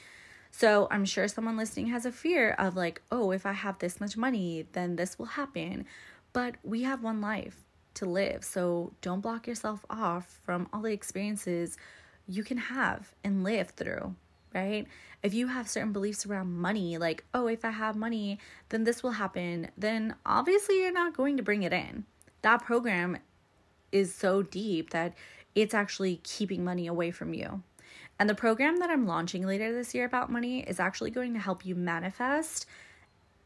So, 0.51 0.88
I'm 0.90 1.05
sure 1.05 1.29
someone 1.29 1.57
listening 1.57 1.87
has 1.88 2.05
a 2.05 2.11
fear 2.11 2.53
of, 2.59 2.75
like, 2.75 3.03
oh, 3.12 3.31
if 3.31 3.46
I 3.46 3.53
have 3.53 3.79
this 3.79 4.01
much 4.01 4.16
money, 4.16 4.66
then 4.72 4.96
this 4.96 5.18
will 5.18 5.27
happen. 5.27 5.85
But 6.33 6.57
we 6.64 6.83
have 6.83 7.03
one 7.05 7.20
life 7.20 7.64
to 7.94 8.07
live. 8.07 8.44
So, 8.44 8.92
don't 9.01 9.20
block 9.20 9.46
yourself 9.46 9.85
off 9.88 10.40
from 10.42 10.68
all 10.72 10.83
the 10.83 10.92
experiences 10.92 11.77
you 12.27 12.42
can 12.42 12.59
have 12.59 13.14
and 13.22 13.44
live 13.44 13.70
through 13.70 14.16
right? 14.57 14.87
If 15.23 15.35
you 15.35 15.49
have 15.49 15.69
certain 15.69 15.92
beliefs 15.92 16.27
around 16.27 16.59
money, 16.59 16.99
like, 16.99 17.25
oh, 17.35 17.47
if 17.47 17.64
I 17.64 17.71
have 17.71 17.95
money, 17.95 18.38
then 18.71 18.85
this 18.85 19.03
will 19.03 19.12
happen, 19.12 19.71
then 19.77 20.16
obviously 20.25 20.81
you're 20.81 20.92
not 20.92 21.16
going 21.16 21.37
to 21.37 21.42
bring 21.42 21.62
it 21.62 21.73
in. 21.73 22.05
That 22.42 22.64
program 22.64 23.19
is 23.92 24.14
so 24.14 24.42
deep 24.42 24.90
that 24.90 25.14
it's 25.55 25.75
actually 25.75 26.21
keeping 26.23 26.64
money 26.64 26.87
away 26.87 27.11
from 27.11 27.35
you. 27.35 27.62
And 28.19 28.31
the 28.31 28.35
program 28.35 28.79
that 28.79 28.90
I'm 28.90 29.07
launching 29.07 29.47
later 29.47 29.73
this 29.73 29.95
year 29.95 30.07
about 30.07 30.33
money 30.33 30.61
is 30.61 30.81
actually 30.81 31.11
going 31.11 31.35
to 31.35 31.38
help 31.38 31.66
you 31.66 31.75
manifest 31.75 32.66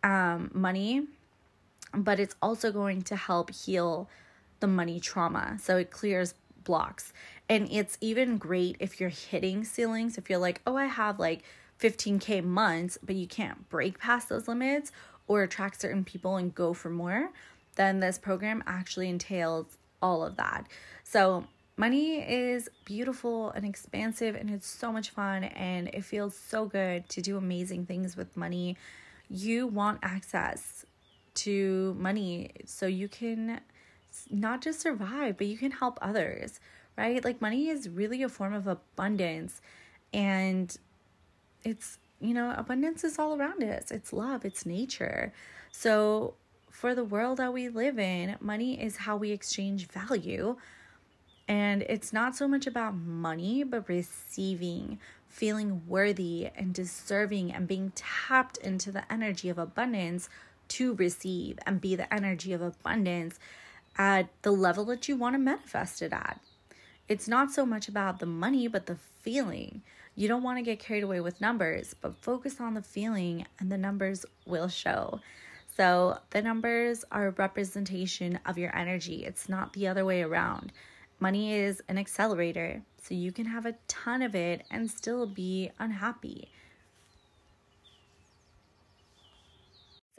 um, 0.03 0.51
money, 0.55 1.07
but 1.93 2.21
it's 2.21 2.37
also 2.41 2.71
going 2.71 3.03
to 3.03 3.17
help 3.17 3.53
heal 3.53 4.09
the 4.61 4.67
money 4.67 5.01
trauma. 5.01 5.59
So 5.61 5.77
it 5.77 5.91
clears 5.91 6.35
blocks. 6.65 7.13
And 7.49 7.69
it's 7.71 7.99
even 8.01 8.39
great 8.39 8.77
if 8.81 9.01
you're 9.01 9.09
hitting 9.09 9.65
ceilings, 9.65 10.19
if 10.19 10.31
you're 10.31 10.39
like, 10.39 10.61
oh, 10.67 10.77
I 10.77 10.87
have 10.87 11.19
like 11.19 11.43
15K 11.81 12.45
months, 12.45 12.99
but 13.03 13.17
you 13.17 13.27
can't 13.27 13.69
break 13.69 13.99
past 13.99 14.29
those 14.29 14.47
limits 14.49 14.93
or 15.27 15.43
attract 15.43 15.81
certain 15.81 16.05
people 16.05 16.37
and 16.37 16.55
go 16.55 16.73
for 16.75 16.91
more, 16.91 17.31
then 17.77 18.01
this 18.01 18.19
program 18.19 18.63
actually 18.67 19.09
entails 19.09 19.77
all 20.03 20.25
of 20.25 20.37
that. 20.37 20.67
So, 21.05 21.45
money 21.77 22.19
is 22.19 22.69
beautiful 22.85 23.51
and 23.53 23.65
expansive 23.65 24.35
and 24.35 24.51
it's 24.51 24.69
so 24.69 24.93
much 24.93 25.11
fun 25.11 25.45
and 25.45 25.89
it 25.89 26.05
feels 26.05 26.37
so 26.37 26.67
good 26.67 27.09
to 27.09 27.23
do 27.23 27.39
amazing 27.39 27.87
things 27.87 28.17
with 28.17 28.37
money. 28.37 28.77
You 29.31 29.67
want 29.67 30.01
access 30.03 30.85
to 31.37 31.97
money 31.99 32.51
so 32.67 32.87
you 32.87 33.09
can 33.09 33.61
not 34.31 34.63
just 34.63 34.81
survive, 34.81 35.37
but 35.37 35.47
you 35.47 35.57
can 35.57 35.71
help 35.71 35.99
others, 36.01 36.61
right? 36.97 37.25
Like 37.25 37.41
money 37.41 37.69
is 37.69 37.89
really 37.89 38.23
a 38.23 38.29
form 38.29 38.53
of 38.53 38.67
abundance 38.67 39.61
and 40.13 40.77
it's, 41.63 41.99
you 42.21 42.35
know, 42.35 42.55
abundance 42.57 43.05
is 43.05 43.19
all 43.19 43.37
around 43.37 43.63
us. 43.63 43.91
It's 43.91 44.13
love, 44.13 44.45
it's 44.45 44.67
nature. 44.67 45.33
So 45.71 46.35
for 46.71 46.95
the 46.95 47.05
world 47.05 47.39
that 47.39 47.53
we 47.53 47.69
live 47.69 47.99
in, 47.99 48.37
money 48.41 48.81
is 48.81 48.97
how 48.99 49.17
we 49.17 49.31
exchange 49.31 49.87
value. 49.89 50.57
And 51.49 51.83
it's 51.83 52.13
not 52.13 52.37
so 52.37 52.47
much 52.47 52.67
about 52.67 52.95
money, 52.95 53.65
but 53.65 53.89
receiving, 53.89 55.01
feeling 55.29 55.83
worthy 55.87 56.49
and 56.55 56.73
deserving, 56.73 57.53
and 57.53 57.67
being 57.67 57.93
tapped 57.95 58.57
into 58.59 58.93
the 58.93 59.11
energy 59.13 59.49
of 59.49 59.59
abundance 59.59 60.29
to 60.69 60.95
receive 60.95 61.59
and 61.67 61.81
be 61.81 61.97
the 61.97 62.13
energy 62.15 62.53
of 62.53 62.63
abundance 62.63 63.39
at 63.97 64.29
the 64.43 64.51
level 64.51 64.85
that 64.87 65.09
you 65.09 65.17
want 65.17 65.35
to 65.35 65.39
manifest 65.39 66.03
it 66.03 66.13
at. 66.13 66.41
It's 67.09 67.29
not 67.29 67.51
so 67.51 67.67
much 67.67 67.89
about 67.89 68.19
the 68.19 68.27
money, 68.27 68.69
but 68.69 68.87
the 68.87 68.97
feeling. 69.23 69.83
You 70.15 70.29
don't 70.29 70.43
want 70.43 70.59
to 70.59 70.63
get 70.63 70.79
carried 70.79 71.03
away 71.03 71.21
with 71.21 71.41
numbers, 71.41 71.95
but 72.01 72.23
focus 72.23 72.61
on 72.61 72.75
the 72.75 72.83
feeling, 72.83 73.47
and 73.59 73.71
the 73.71 73.79
numbers 73.79 74.25
will 74.47 74.69
show. 74.69 75.21
So, 75.77 76.19
the 76.31 76.43
numbers 76.43 77.05
are 77.11 77.29
a 77.29 77.33
representation 77.33 78.39
of 78.45 78.59
your 78.59 78.75
energy, 78.77 79.25
it's 79.25 79.49
not 79.49 79.73
the 79.73 79.89
other 79.89 80.05
way 80.05 80.23
around. 80.23 80.73
Money 81.19 81.53
is 81.53 81.83
an 81.89 81.99
accelerator, 81.99 82.83
so 83.03 83.15
you 83.15 83.33
can 83.33 83.47
have 83.47 83.67
a 83.67 83.77
ton 83.89 84.23
of 84.23 84.35
it 84.35 84.65
and 84.71 84.91
still 84.91 85.27
be 85.27 85.71
unhappy. 85.79 86.51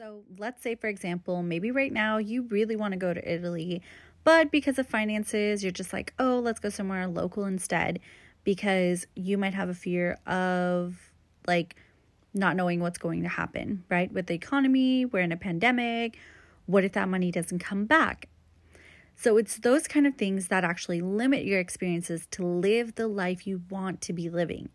So, 0.02 0.24
let's 0.36 0.60
say, 0.64 0.74
for 0.74 0.88
example, 0.88 1.44
maybe 1.44 1.70
right 1.70 1.92
now 1.92 2.18
you 2.18 2.42
really 2.42 2.74
want 2.74 2.90
to 2.90 2.98
go 2.98 3.14
to 3.14 3.32
Italy, 3.32 3.82
but 4.24 4.50
because 4.50 4.76
of 4.80 4.88
finances, 4.88 5.62
you're 5.62 5.70
just 5.70 5.92
like, 5.92 6.12
oh, 6.18 6.40
let's 6.40 6.58
go 6.58 6.70
somewhere 6.70 7.06
local 7.06 7.44
instead 7.44 8.00
because 8.42 9.06
you 9.14 9.38
might 9.38 9.54
have 9.54 9.68
a 9.68 9.74
fear 9.74 10.18
of 10.26 11.12
like 11.46 11.76
not 12.34 12.56
knowing 12.56 12.80
what's 12.80 12.98
going 12.98 13.22
to 13.22 13.28
happen, 13.28 13.84
right? 13.88 14.10
With 14.12 14.26
the 14.26 14.34
economy, 14.34 15.04
we're 15.04 15.20
in 15.20 15.30
a 15.30 15.36
pandemic. 15.36 16.18
What 16.66 16.82
if 16.82 16.90
that 16.94 17.08
money 17.08 17.30
doesn't 17.30 17.60
come 17.60 17.84
back? 17.84 18.28
So 19.14 19.36
it's 19.36 19.58
those 19.58 19.86
kind 19.86 20.08
of 20.08 20.16
things 20.16 20.48
that 20.48 20.64
actually 20.64 21.00
limit 21.00 21.44
your 21.44 21.60
experiences 21.60 22.26
to 22.32 22.44
live 22.44 22.96
the 22.96 23.06
life 23.06 23.46
you 23.46 23.62
want 23.70 24.00
to 24.00 24.12
be 24.12 24.28
living. 24.28 24.68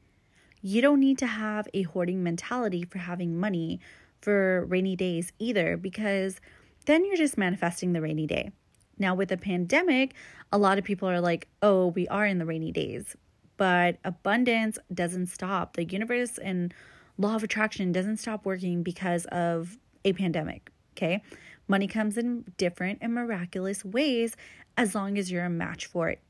You 0.62 0.82
don't 0.82 1.02
need 1.02 1.18
to 1.18 1.28
have 1.28 1.68
a 1.74 1.82
hoarding 1.82 2.24
mentality 2.24 2.86
for 2.86 3.00
having 3.00 3.38
money 3.38 3.82
for 4.22 4.66
rainy 4.66 4.96
days 4.96 5.32
either, 5.40 5.78
because 5.78 6.40
then 6.86 7.06
you're 7.06 7.18
just 7.18 7.38
manifesting 7.38 7.94
the 7.94 8.02
rainy 8.02 8.28
day. 8.28 8.52
Now, 9.00 9.14
with 9.16 9.30
the 9.30 9.38
pandemic, 9.38 10.14
a 10.52 10.58
lot 10.58 10.78
of 10.78 10.84
people 10.84 11.10
are 11.10 11.22
like, 11.22 11.48
oh, 11.62 11.88
we 11.88 12.08
are 12.08 12.26
in 12.26 12.40
the 12.40 12.46
rainy 12.46 12.72
days. 12.72 13.16
But 13.58 13.98
abundance 14.04 14.78
doesn't 14.94 15.28
stop. 15.28 15.76
The 15.76 15.86
universe 15.86 16.38
and 16.38 16.74
law 17.18 17.36
of 17.36 17.44
attraction 17.44 17.92
doesn't 17.92 18.18
stop 18.18 18.46
working 18.46 18.84
because 18.84 19.26
of 19.26 19.78
a 20.06 20.14
pandemic. 20.14 20.72
Okay. 20.96 21.22
Money 21.68 21.88
comes 21.88 22.18
in 22.18 22.46
different 22.58 23.00
and 23.02 23.14
miraculous 23.14 23.84
ways 23.84 24.36
as 24.78 24.96
long 24.96 25.18
as 25.18 25.32
you're 25.32 25.46
a 25.46 25.50
match 25.50 25.86
for 25.86 26.10
it. 26.10 26.22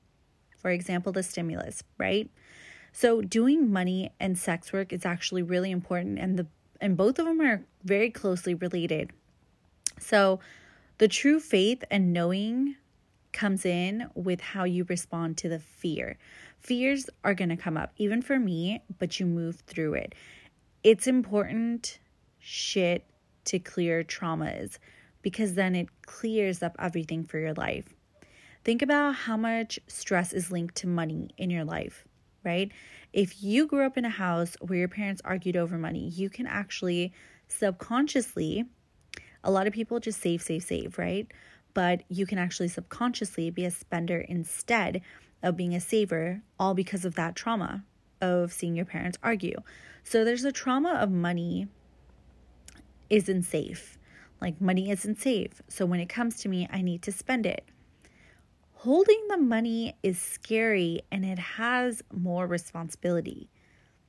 For 0.57 0.71
example, 0.71 1.11
the 1.11 1.23
stimulus, 1.23 1.83
right? 1.97 2.29
So 2.91 3.21
doing 3.21 3.71
money 3.71 4.11
and 4.19 4.37
sex 4.37 4.73
work 4.73 4.91
is 4.91 5.05
actually 5.05 5.43
really 5.43 5.69
important 5.69 6.17
and 6.17 6.39
the 6.39 6.47
and 6.81 6.97
both 6.97 7.19
of 7.19 7.25
them 7.25 7.41
are 7.41 7.65
very 7.83 8.09
closely 8.09 8.53
related. 8.53 9.11
So 9.99 10.39
the 10.97 11.07
true 11.07 11.39
faith 11.39 11.83
and 11.91 12.13
knowing 12.13 12.75
comes 13.33 13.65
in 13.65 14.09
with 14.15 14.41
how 14.41 14.63
you 14.63 14.83
respond 14.89 15.37
to 15.37 15.49
the 15.49 15.59
fear. 15.59 16.17
Fears 16.59 17.09
are 17.23 17.35
going 17.35 17.49
to 17.49 17.57
come 17.57 17.77
up, 17.77 17.93
even 17.97 18.21
for 18.21 18.39
me, 18.39 18.81
but 18.97 19.19
you 19.19 19.25
move 19.25 19.57
through 19.67 19.93
it. 19.93 20.15
It's 20.83 21.07
important 21.07 21.99
shit 22.39 23.05
to 23.45 23.59
clear 23.59 24.03
traumas 24.03 24.77
because 25.21 25.53
then 25.53 25.75
it 25.75 25.87
clears 26.03 26.63
up 26.63 26.75
everything 26.79 27.23
for 27.23 27.37
your 27.37 27.53
life. 27.53 27.93
Think 28.63 28.81
about 28.81 29.15
how 29.15 29.37
much 29.37 29.79
stress 29.87 30.33
is 30.33 30.51
linked 30.51 30.75
to 30.75 30.87
money 30.87 31.29
in 31.37 31.49
your 31.49 31.63
life, 31.63 32.05
right? 32.43 32.71
If 33.13 33.41
you 33.41 33.67
grew 33.67 33.85
up 33.85 33.97
in 33.97 34.05
a 34.05 34.09
house 34.09 34.55
where 34.61 34.79
your 34.79 34.87
parents 34.87 35.21
argued 35.23 35.55
over 35.55 35.77
money, 35.77 36.09
you 36.09 36.29
can 36.29 36.45
actually 36.45 37.13
subconsciously, 37.47 38.65
a 39.43 39.51
lot 39.51 39.67
of 39.67 39.73
people 39.73 39.99
just 39.99 40.21
save, 40.21 40.41
save, 40.41 40.63
save, 40.63 40.97
right? 40.97 41.27
But 41.73 42.03
you 42.09 42.25
can 42.25 42.37
actually 42.37 42.67
subconsciously 42.67 43.49
be 43.49 43.65
a 43.65 43.71
spender 43.71 44.19
instead 44.19 45.01
of 45.41 45.55
being 45.55 45.73
a 45.73 45.79
saver, 45.79 46.41
all 46.59 46.73
because 46.73 47.05
of 47.05 47.15
that 47.15 47.35
trauma 47.35 47.83
of 48.21 48.51
seeing 48.51 48.75
your 48.75 48.85
parents 48.85 49.17
argue. 49.23 49.61
So 50.03 50.23
there's 50.23 50.43
a 50.43 50.51
trauma 50.51 50.93
of 50.93 51.11
money 51.11 51.67
isn't 53.09 53.43
safe. 53.43 53.97
Like 54.41 54.59
money 54.59 54.89
isn't 54.91 55.19
safe. 55.19 55.61
So 55.67 55.85
when 55.85 55.99
it 55.99 56.09
comes 56.09 56.39
to 56.41 56.49
me, 56.49 56.67
I 56.71 56.81
need 56.81 57.01
to 57.03 57.11
spend 57.11 57.45
it. 57.45 57.65
Holding 58.81 59.23
the 59.27 59.39
money 59.39 59.97
is 60.03 60.21
scary 60.21 61.01
and 61.11 61.25
it 61.25 61.39
has 61.39 62.03
more 62.13 62.45
responsibility. 62.45 63.49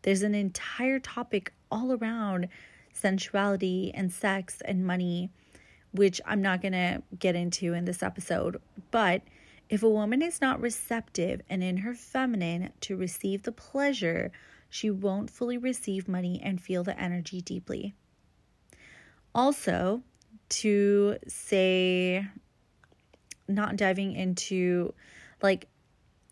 There's 0.03 0.21
an 0.21 0.35
entire 0.35 0.99
topic 0.99 1.55
all 1.71 1.93
around 1.93 2.49
sensuality 2.93 3.91
and 3.95 4.13
sex 4.13 4.61
and 4.67 4.87
money, 4.87 5.31
which 5.93 6.21
I'm 6.27 6.43
not 6.43 6.61
going 6.61 6.73
to 6.73 7.03
get 7.19 7.35
into 7.35 7.73
in 7.73 7.87
this 7.87 8.03
episode. 8.03 8.61
But 8.91 9.23
if 9.71 9.83
a 9.83 9.89
woman 9.89 10.21
is 10.21 10.43
not 10.43 10.61
receptive 10.61 11.41
and 11.49 11.65
in 11.65 11.79
her 11.79 11.95
feminine 11.95 12.71
to 12.83 12.95
receive 12.95 13.45
the 13.45 13.53
pleasure, 13.53 14.31
she 14.69 14.91
won't 14.91 15.31
fully 15.31 15.57
receive 15.57 16.07
money 16.07 16.43
and 16.45 16.61
feel 16.61 16.85
the 16.85 17.01
energy 17.01 17.41
deeply. 17.41 17.95
Also, 19.35 20.03
to 20.51 21.17
say, 21.27 22.27
not 23.49 23.77
diving 23.77 24.13
into, 24.13 24.95
like, 25.43 25.67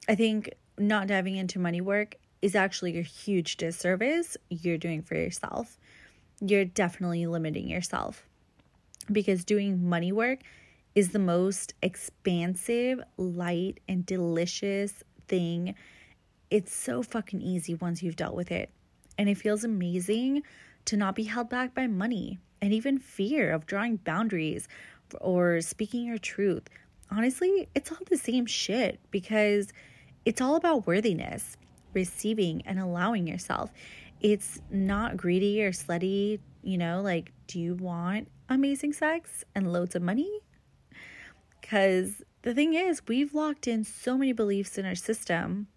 I 0.09 0.15
think 0.15 0.51
not 0.79 1.09
diving 1.09 1.37
into 1.37 1.59
money 1.59 1.81
work 1.81 2.17
is 2.43 2.55
actually 2.55 2.99
a 2.99 3.03
huge 3.03 3.57
disservice 3.57 4.37
you're 4.51 4.79
doing 4.79 5.03
for 5.03 5.15
yourself. 5.15 5.79
You're 6.41 6.67
definitely 6.67 7.27
limiting 7.27 7.69
yourself 7.69 8.27
because 9.11 9.45
doing 9.45 9.89
money 9.89 10.13
work 10.13 10.41
is 10.95 11.11
the 11.11 11.19
most 11.19 11.75
expansive, 11.83 13.01
light, 13.17 13.81
and 13.89 14.05
delicious 14.05 15.03
thing. 15.29 15.75
It's 16.51 16.75
so 16.75 17.03
fucking 17.03 17.41
easy 17.41 17.75
once 17.75 18.03
you've 18.03 18.17
dealt 18.17 18.35
with 18.35 18.51
it. 18.51 18.71
And 19.19 19.29
it 19.29 19.37
feels 19.37 19.65
amazing 19.65 20.43
to 20.87 20.97
not 20.97 21.15
be 21.15 21.25
held 21.25 21.49
back 21.49 21.75
by 21.75 21.87
money 21.87 22.39
and 22.61 22.73
even 22.73 22.99
fear 22.99 23.51
of 23.53 23.67
drawing 23.67 23.97
boundaries 23.97 24.69
or 25.21 25.61
speaking 25.61 26.05
your 26.05 26.19
truth. 26.19 26.69
Honestly, 27.11 27.69
it's 27.75 27.93
all 27.93 27.99
the 28.09 28.17
same 28.17 28.47
shit 28.47 29.01
because 29.11 29.73
it's 30.25 30.41
all 30.41 30.57
about 30.57 30.87
worthiness, 30.87 31.57
receiving 31.95 32.63
and 32.67 32.81
allowing 32.81 33.27
yourself. 33.27 33.73
It's 34.21 34.61
not 34.71 35.17
greedy 35.17 35.63
or 35.63 35.73
slutty, 35.73 36.41
you 36.63 36.79
know, 36.79 37.01
like, 37.01 37.33
do 37.47 37.61
you 37.61 37.75
want 37.75 38.29
amazing 38.49 38.93
sex 38.93 39.45
and 39.55 39.73
loads 39.73 39.95
of 39.95 40.03
money? 40.03 40.41
Because 41.61 42.23
the 42.43 42.55
thing 42.55 42.75
is, 42.75 43.03
we've 43.07 43.35
locked 43.35 43.69
in 43.69 43.85
so 43.85 44.17
many 44.17 44.33
beliefs 44.33 44.79
in 44.79 44.87
our 44.87 44.95
system 44.95 45.69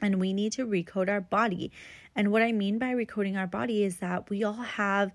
and 0.00 0.20
we 0.20 0.32
need 0.32 0.52
to 0.52 0.66
recode 0.66 1.08
our 1.08 1.20
body. 1.20 1.72
And 2.14 2.30
what 2.30 2.42
I 2.42 2.52
mean 2.52 2.78
by 2.78 2.92
recoding 2.92 3.36
our 3.36 3.46
body 3.46 3.84
is 3.84 3.98
that 3.98 4.30
we 4.30 4.44
all 4.44 4.52
have 4.52 5.12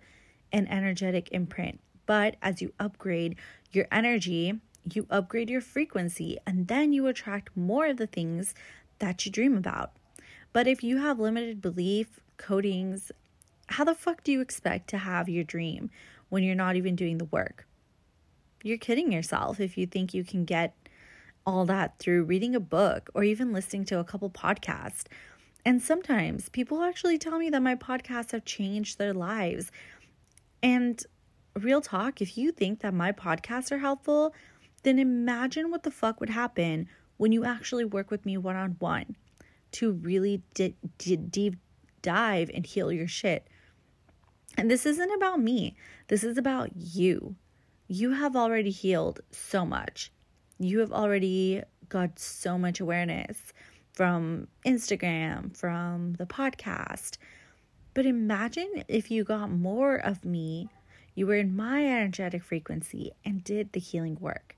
an 0.51 0.67
energetic 0.67 1.29
imprint. 1.31 1.79
But 2.05 2.35
as 2.41 2.61
you 2.61 2.73
upgrade 2.79 3.35
your 3.71 3.87
energy, 3.91 4.59
you 4.91 5.05
upgrade 5.09 5.49
your 5.49 5.61
frequency, 5.61 6.37
and 6.45 6.67
then 6.67 6.93
you 6.93 7.07
attract 7.07 7.55
more 7.55 7.87
of 7.87 7.97
the 7.97 8.07
things 8.07 8.53
that 8.99 9.25
you 9.25 9.31
dream 9.31 9.57
about. 9.57 9.91
But 10.53 10.67
if 10.67 10.83
you 10.83 10.97
have 10.97 11.19
limited 11.19 11.61
belief 11.61 12.19
coatings, 12.37 13.11
how 13.67 13.83
the 13.83 13.95
fuck 13.95 14.23
do 14.23 14.31
you 14.31 14.41
expect 14.41 14.89
to 14.89 14.97
have 14.97 15.29
your 15.29 15.43
dream 15.43 15.89
when 16.29 16.43
you're 16.43 16.55
not 16.55 16.75
even 16.75 16.95
doing 16.95 17.17
the 17.17 17.25
work? 17.25 17.67
You're 18.63 18.77
kidding 18.77 19.11
yourself 19.11 19.59
if 19.59 19.77
you 19.77 19.85
think 19.85 20.13
you 20.13 20.23
can 20.23 20.43
get 20.43 20.75
all 21.45 21.65
that 21.65 21.97
through 21.99 22.23
reading 22.23 22.55
a 22.55 22.59
book 22.59 23.09
or 23.13 23.23
even 23.23 23.53
listening 23.53 23.85
to 23.85 23.99
a 23.99 24.03
couple 24.03 24.29
podcasts. 24.29 25.05
And 25.65 25.81
sometimes 25.81 26.49
people 26.49 26.83
actually 26.83 27.17
tell 27.17 27.37
me 27.37 27.49
that 27.49 27.61
my 27.61 27.75
podcasts 27.75 28.31
have 28.31 28.45
changed 28.45 28.97
their 28.97 29.13
lives. 29.13 29.71
And 30.61 31.01
real 31.55 31.81
talk, 31.81 32.21
if 32.21 32.37
you 32.37 32.51
think 32.51 32.79
that 32.81 32.93
my 32.93 33.11
podcasts 33.11 33.71
are 33.71 33.77
helpful, 33.79 34.33
then 34.79 34.99
imagine 34.99 35.71
what 35.71 35.83
the 35.83 35.91
fuck 35.91 36.19
would 36.19 36.29
happen 36.29 36.87
when 37.17 37.31
you 37.31 37.43
actually 37.43 37.85
work 37.85 38.11
with 38.11 38.25
me 38.25 38.37
one 38.37 38.55
on 38.55 38.75
one 38.79 39.15
to 39.71 39.91
really 39.91 40.41
di- 40.53 40.75
di- 40.97 41.17
deep 41.17 41.55
dive 42.01 42.49
and 42.53 42.65
heal 42.65 42.91
your 42.91 43.07
shit. 43.07 43.47
And 44.57 44.69
this 44.69 44.85
isn't 44.85 45.11
about 45.11 45.39
me, 45.39 45.75
this 46.07 46.23
is 46.23 46.37
about 46.37 46.75
you. 46.75 47.35
You 47.87 48.11
have 48.11 48.35
already 48.35 48.71
healed 48.71 49.21
so 49.31 49.65
much. 49.65 50.11
You 50.59 50.79
have 50.79 50.91
already 50.91 51.63
got 51.87 52.19
so 52.19 52.57
much 52.57 52.79
awareness 52.79 53.53
from 53.93 54.47
Instagram, 54.65 55.55
from 55.57 56.13
the 56.13 56.25
podcast. 56.25 57.17
But 57.93 58.05
imagine 58.05 58.83
if 58.87 59.09
you 59.09 59.23
got 59.23 59.51
more 59.51 59.95
of 59.95 60.23
me, 60.23 60.69
you 61.15 61.25
were 61.25 61.35
in 61.35 61.55
my 61.55 61.85
energetic 61.85 62.43
frequency 62.43 63.11
and 63.25 63.43
did 63.43 63.73
the 63.73 63.79
healing 63.79 64.17
work. 64.19 64.55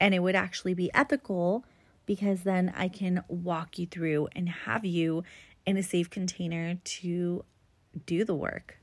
And 0.00 0.14
it 0.14 0.20
would 0.20 0.36
actually 0.36 0.74
be 0.74 0.90
ethical 0.94 1.64
because 2.04 2.42
then 2.42 2.72
I 2.76 2.88
can 2.88 3.24
walk 3.28 3.78
you 3.78 3.86
through 3.86 4.28
and 4.34 4.48
have 4.48 4.84
you 4.84 5.24
in 5.64 5.76
a 5.76 5.82
safe 5.82 6.08
container 6.08 6.76
to 6.76 7.44
do 8.04 8.24
the 8.24 8.34
work. 8.34 8.78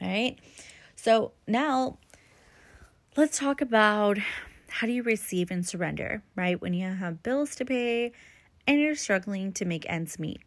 All 0.00 0.08
right. 0.08 0.36
So 0.96 1.32
now 1.46 1.98
let's 3.16 3.38
talk 3.38 3.60
about 3.60 4.18
how 4.68 4.86
do 4.86 4.92
you 4.92 5.02
receive 5.02 5.50
and 5.50 5.66
surrender, 5.66 6.22
right? 6.34 6.60
When 6.60 6.74
you 6.74 6.88
have 6.88 7.22
bills 7.22 7.54
to 7.56 7.64
pay 7.64 8.12
and 8.66 8.80
you're 8.80 8.94
struggling 8.94 9.52
to 9.52 9.64
make 9.64 9.88
ends 9.88 10.18
meet. 10.18 10.40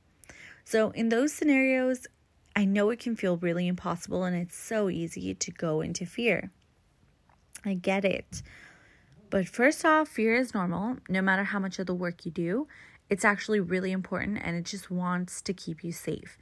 So, 0.63 0.89
in 0.91 1.10
those 1.10 1.31
scenarios, 1.31 2.08
I 2.55 2.65
know 2.65 2.89
it 2.89 2.99
can 2.99 3.15
feel 3.15 3.38
really 3.38 3.67
impossible 3.67 4.23
and 4.23 4.36
it's 4.36 4.58
so 4.58 4.89
easy 4.89 5.36
to 5.36 5.51
go 5.51 5.81
into 5.81 6.08
fear. 6.08 6.49
I 7.63 7.75
get 7.75 8.03
it. 8.03 8.41
But 9.30 9.48
first 9.48 9.84
off, 9.84 10.08
fear 10.08 10.36
is 10.36 10.54
normal, 10.54 10.98
no 11.10 11.22
matter 11.22 11.44
how 11.44 11.60
much 11.60 11.80
of 11.80 11.88
the 11.88 11.94
work 11.94 12.26
you 12.26 12.32
do. 12.32 12.68
It's 13.10 13.26
actually 13.26 13.60
really 13.60 13.92
important 13.92 14.40
and 14.42 14.56
it 14.56 14.66
just 14.66 14.90
wants 14.90 15.42
to 15.44 15.54
keep 15.54 15.84
you 15.84 15.92
safe. 15.92 16.38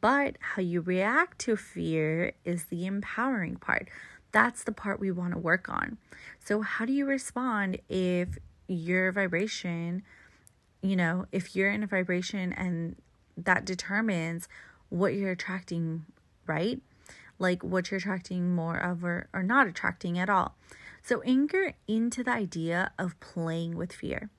But 0.00 0.36
how 0.40 0.62
you 0.62 0.80
react 0.80 1.38
to 1.40 1.56
fear 1.56 2.32
is 2.44 2.64
the 2.64 2.86
empowering 2.86 3.56
part. 3.56 3.88
That's 4.30 4.62
the 4.62 4.72
part 4.72 5.00
we 5.00 5.10
want 5.10 5.32
to 5.32 5.38
work 5.38 5.68
on. 5.68 5.98
So, 6.44 6.60
how 6.60 6.84
do 6.84 6.92
you 6.92 7.06
respond 7.06 7.78
if 7.88 8.38
your 8.68 9.10
vibration, 9.10 10.02
you 10.82 10.94
know, 10.94 11.26
if 11.32 11.56
you're 11.56 11.70
in 11.70 11.82
a 11.82 11.86
vibration 11.86 12.52
and 12.52 12.96
that 13.36 13.64
determines 13.64 14.48
what 14.90 15.14
you're 15.14 15.32
attracting, 15.32 16.04
right? 16.46 16.80
Like 17.38 17.62
what 17.64 17.90
you're 17.90 17.98
attracting 17.98 18.54
more 18.54 18.76
of 18.76 19.04
or, 19.04 19.28
or 19.32 19.42
not 19.42 19.66
attracting 19.66 20.18
at 20.18 20.28
all. 20.28 20.56
So, 21.02 21.22
anchor 21.22 21.74
into 21.86 22.22
the 22.22 22.32
idea 22.32 22.92
of 22.98 23.18
playing 23.20 23.76
with 23.76 23.92
fear. 23.92 24.30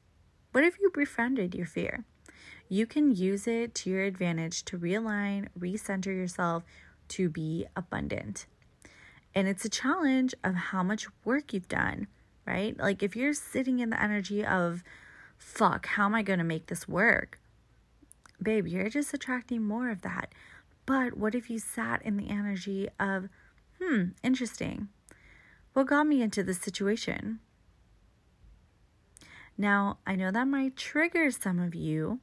What 0.51 0.63
if 0.63 0.79
you 0.79 0.91
befriended 0.93 1.55
your 1.55 1.65
fear? 1.65 2.05
You 2.67 2.85
can 2.85 3.15
use 3.15 3.47
it 3.47 3.73
to 3.75 3.89
your 3.89 4.03
advantage 4.03 4.63
to 4.65 4.77
realign, 4.77 5.47
recenter 5.59 6.07
yourself 6.07 6.63
to 7.09 7.29
be 7.29 7.65
abundant. 7.75 8.45
And 9.33 9.47
it's 9.47 9.65
a 9.65 9.69
challenge 9.69 10.33
of 10.43 10.55
how 10.55 10.83
much 10.83 11.07
work 11.23 11.53
you've 11.53 11.67
done, 11.67 12.07
right? 12.45 12.77
Like 12.77 13.01
if 13.01 13.15
you're 13.15 13.33
sitting 13.33 13.79
in 13.79 13.89
the 13.89 14.01
energy 14.01 14.45
of, 14.45 14.83
fuck, 15.37 15.87
how 15.87 16.05
am 16.05 16.15
I 16.15 16.21
going 16.21 16.39
to 16.39 16.45
make 16.45 16.67
this 16.67 16.87
work? 16.87 17.39
Babe, 18.41 18.67
you're 18.67 18.89
just 18.89 19.13
attracting 19.13 19.63
more 19.63 19.89
of 19.89 20.01
that. 20.01 20.33
But 20.85 21.17
what 21.17 21.35
if 21.35 21.49
you 21.49 21.59
sat 21.59 22.01
in 22.03 22.17
the 22.17 22.29
energy 22.29 22.87
of, 22.99 23.29
hmm, 23.81 24.09
interesting. 24.23 24.89
What 25.73 25.87
got 25.87 26.07
me 26.07 26.21
into 26.21 26.43
this 26.43 26.59
situation? 26.59 27.39
Now, 29.57 29.97
I 30.07 30.15
know 30.15 30.31
that 30.31 30.47
might 30.47 30.75
trigger 30.77 31.31
some 31.31 31.59
of 31.59 31.75
you 31.75 32.19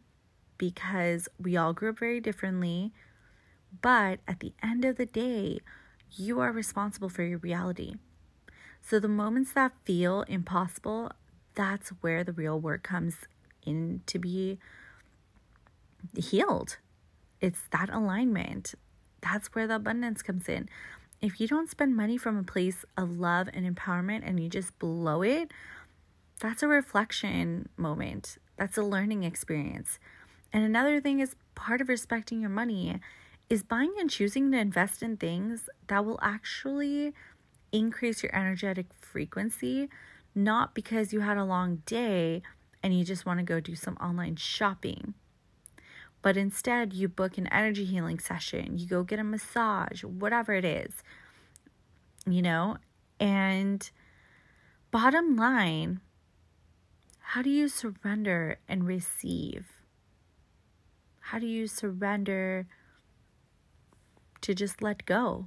because 0.58 1.28
we 1.38 1.56
all 1.56 1.72
grew 1.72 1.90
up 1.90 1.98
very 1.98 2.20
differently, 2.20 2.92
but 3.82 4.20
at 4.26 4.40
the 4.40 4.54
end 4.62 4.84
of 4.84 4.96
the 4.96 5.06
day, 5.06 5.60
you 6.12 6.40
are 6.40 6.50
responsible 6.50 7.08
for 7.08 7.22
your 7.22 7.38
reality. 7.38 7.94
So 8.80 8.98
the 8.98 9.08
moments 9.08 9.52
that 9.52 9.72
feel 9.84 10.22
impossible, 10.22 11.10
that's 11.54 11.90
where 12.00 12.24
the 12.24 12.32
real 12.32 12.58
work 12.58 12.82
comes 12.82 13.16
in 13.64 14.02
to 14.06 14.18
be 14.18 14.58
healed. 16.16 16.78
It's 17.40 17.62
that 17.70 17.90
alignment. 17.90 18.74
That's 19.20 19.48
where 19.48 19.66
the 19.66 19.76
abundance 19.76 20.22
comes 20.22 20.48
in. 20.48 20.68
If 21.20 21.40
you 21.40 21.48
don't 21.48 21.70
spend 21.70 21.96
money 21.96 22.18
from 22.18 22.36
a 22.36 22.42
place 22.42 22.84
of 22.96 23.18
love 23.18 23.48
and 23.52 23.66
empowerment 23.66 24.22
and 24.24 24.38
you 24.38 24.48
just 24.48 24.78
blow 24.78 25.22
it, 25.22 25.50
that's 26.40 26.62
a 26.62 26.68
reflection 26.68 27.68
moment. 27.76 28.38
That's 28.56 28.76
a 28.76 28.82
learning 28.82 29.24
experience. 29.24 29.98
And 30.52 30.64
another 30.64 31.00
thing 31.00 31.20
is 31.20 31.36
part 31.54 31.80
of 31.80 31.88
respecting 31.88 32.40
your 32.40 32.50
money 32.50 33.00
is 33.48 33.62
buying 33.62 33.94
and 33.98 34.10
choosing 34.10 34.50
to 34.52 34.58
invest 34.58 35.02
in 35.02 35.16
things 35.16 35.68
that 35.86 36.04
will 36.04 36.18
actually 36.20 37.14
increase 37.72 38.22
your 38.22 38.34
energetic 38.34 38.86
frequency, 38.98 39.88
not 40.34 40.74
because 40.74 41.12
you 41.12 41.20
had 41.20 41.36
a 41.36 41.44
long 41.44 41.82
day 41.86 42.42
and 42.82 42.96
you 42.96 43.04
just 43.04 43.24
want 43.24 43.38
to 43.38 43.44
go 43.44 43.60
do 43.60 43.74
some 43.74 43.96
online 43.96 44.36
shopping. 44.36 45.14
But 46.26 46.36
instead, 46.36 46.92
you 46.92 47.06
book 47.06 47.38
an 47.38 47.46
energy 47.52 47.84
healing 47.84 48.18
session, 48.18 48.76
you 48.76 48.88
go 48.88 49.04
get 49.04 49.20
a 49.20 49.22
massage, 49.22 50.02
whatever 50.02 50.54
it 50.54 50.64
is, 50.64 51.04
you 52.28 52.42
know? 52.42 52.78
And 53.20 53.88
bottom 54.90 55.36
line, 55.36 56.00
how 57.20 57.42
do 57.42 57.48
you 57.48 57.68
surrender 57.68 58.58
and 58.68 58.84
receive? 58.84 59.66
How 61.20 61.38
do 61.38 61.46
you 61.46 61.68
surrender? 61.68 62.66
to 64.40 64.52
just 64.52 64.82
let 64.82 65.06
go. 65.06 65.46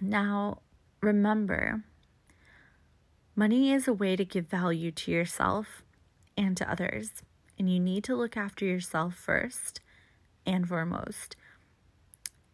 Now, 0.00 0.58
remember, 1.00 1.82
money 3.34 3.72
is 3.72 3.88
a 3.88 3.92
way 3.92 4.14
to 4.14 4.24
give 4.24 4.46
value 4.46 4.92
to 4.92 5.10
yourself 5.10 5.82
and 6.40 6.56
to 6.56 6.70
others, 6.70 7.10
and 7.58 7.70
you 7.70 7.78
need 7.78 8.02
to 8.04 8.16
look 8.16 8.34
after 8.34 8.64
yourself 8.64 9.14
first 9.14 9.80
and 10.46 10.66
foremost. 10.66 11.36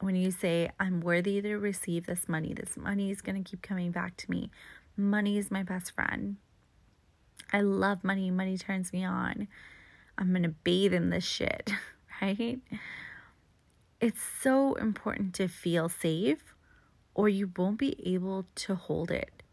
When 0.00 0.16
you 0.16 0.32
say, 0.32 0.70
I'm 0.80 1.00
worthy 1.00 1.40
to 1.40 1.56
receive 1.56 2.06
this 2.06 2.28
money, 2.28 2.52
this 2.52 2.76
money 2.76 3.12
is 3.12 3.22
going 3.22 3.42
to 3.42 3.48
keep 3.48 3.62
coming 3.62 3.92
back 3.92 4.16
to 4.18 4.30
me. 4.30 4.50
Money 4.96 5.38
is 5.38 5.52
my 5.52 5.62
best 5.62 5.92
friend. 5.92 6.36
I 7.52 7.60
love 7.60 8.02
money. 8.02 8.28
Money 8.32 8.58
turns 8.58 8.92
me 8.92 9.04
on. 9.04 9.46
I'm 10.18 10.30
going 10.30 10.42
to 10.42 10.48
bathe 10.48 10.92
in 10.92 11.10
this 11.10 11.24
shit, 11.24 11.70
right? 12.20 12.58
It's 14.00 14.20
so 14.42 14.74
important 14.74 15.32
to 15.36 15.46
feel 15.46 15.88
safe 15.88 16.54
or 17.14 17.28
you 17.28 17.52
won't 17.56 17.78
be 17.78 17.96
able 18.04 18.46
to 18.56 18.74
hold 18.74 19.12
it. 19.12 19.44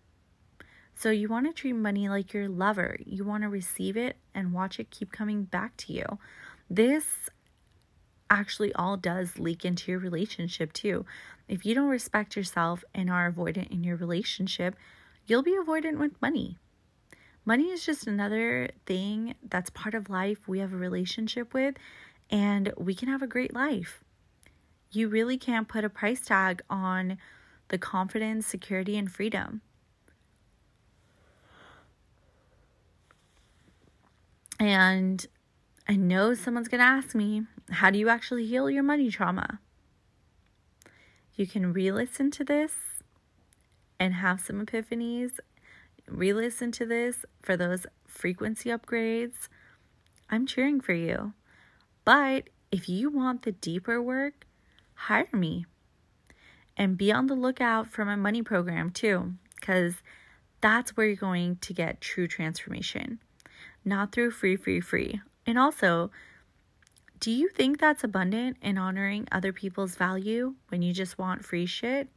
So, 0.95 1.09
you 1.09 1.27
want 1.27 1.47
to 1.47 1.53
treat 1.53 1.73
money 1.73 2.07
like 2.07 2.33
your 2.33 2.47
lover. 2.47 2.97
You 3.05 3.25
want 3.25 3.43
to 3.43 3.49
receive 3.49 3.97
it 3.97 4.17
and 4.33 4.53
watch 4.53 4.79
it 4.79 4.91
keep 4.91 5.11
coming 5.11 5.43
back 5.43 5.75
to 5.77 5.93
you. 5.93 6.05
This 6.69 7.29
actually 8.29 8.73
all 8.73 8.97
does 8.97 9.37
leak 9.37 9.65
into 9.65 9.91
your 9.91 9.99
relationship 9.99 10.73
too. 10.73 11.05
If 11.47 11.65
you 11.65 11.75
don't 11.75 11.89
respect 11.89 12.35
yourself 12.35 12.83
and 12.93 13.09
are 13.09 13.31
avoidant 13.31 13.69
in 13.71 13.83
your 13.83 13.95
relationship, 13.95 14.75
you'll 15.25 15.43
be 15.43 15.57
avoidant 15.57 15.99
with 15.99 16.21
money. 16.21 16.57
Money 17.45 17.65
is 17.65 17.85
just 17.85 18.07
another 18.07 18.69
thing 18.85 19.35
that's 19.47 19.69
part 19.69 19.93
of 19.93 20.09
life 20.09 20.47
we 20.47 20.59
have 20.59 20.73
a 20.73 20.77
relationship 20.77 21.53
with, 21.53 21.75
and 22.29 22.71
we 22.77 22.95
can 22.95 23.09
have 23.09 23.21
a 23.21 23.27
great 23.27 23.53
life. 23.53 24.01
You 24.91 25.09
really 25.09 25.37
can't 25.37 25.67
put 25.67 25.83
a 25.83 25.89
price 25.89 26.21
tag 26.21 26.61
on 26.69 27.17
the 27.67 27.77
confidence, 27.77 28.47
security, 28.47 28.97
and 28.97 29.11
freedom. 29.11 29.61
And 34.63 35.25
I 35.89 35.97
know 35.97 36.33
someone's 36.33 36.69
going 36.69 36.79
to 36.79 36.85
ask 36.85 37.13
me, 37.13 37.43
how 37.69 37.89
do 37.89 37.99
you 37.99 38.07
actually 38.07 38.45
heal 38.45 38.69
your 38.69 38.81
money 38.81 39.11
trauma? 39.11 39.59
You 41.35 41.45
can 41.45 41.73
re 41.73 41.91
listen 41.91 42.31
to 42.31 42.45
this 42.45 42.71
and 43.99 44.13
have 44.13 44.39
some 44.39 44.65
epiphanies 44.65 45.31
re 46.07 46.33
listen 46.33 46.71
to 46.71 46.85
this 46.85 47.25
for 47.41 47.57
those 47.57 47.85
frequency 48.07 48.69
upgrades, 48.69 49.49
I'm 50.29 50.45
cheering 50.45 50.79
for 50.81 50.93
you. 50.93 51.33
But 52.05 52.49
if 52.71 52.87
you 52.87 53.09
want 53.09 53.41
the 53.41 53.51
deeper 53.51 54.01
work, 54.01 54.45
hire 54.95 55.27
me. 55.33 55.65
And 56.75 56.97
be 56.97 57.11
on 57.11 57.27
the 57.27 57.35
lookout 57.35 57.87
for 57.87 58.03
my 58.05 58.15
money 58.15 58.41
program 58.41 58.91
too, 58.91 59.33
because 59.59 59.95
that's 60.61 60.95
where 60.95 61.05
you're 61.05 61.15
going 61.15 61.57
to 61.57 61.73
get 61.73 62.01
true 62.01 62.27
transformation, 62.27 63.19
not 63.85 64.11
through 64.11 64.31
free, 64.31 64.55
free, 64.55 64.81
free. 64.81 65.21
And 65.45 65.57
also, 65.57 66.11
do 67.19 67.31
you 67.31 67.49
think 67.49 67.79
that's 67.79 68.03
abundant 68.03 68.57
in 68.61 68.77
honoring 68.77 69.27
other 69.31 69.53
people's 69.53 69.95
value 69.95 70.55
when 70.69 70.81
you 70.81 70.93
just 70.93 71.17
want 71.17 71.45
free 71.45 71.65
shit? 71.65 72.09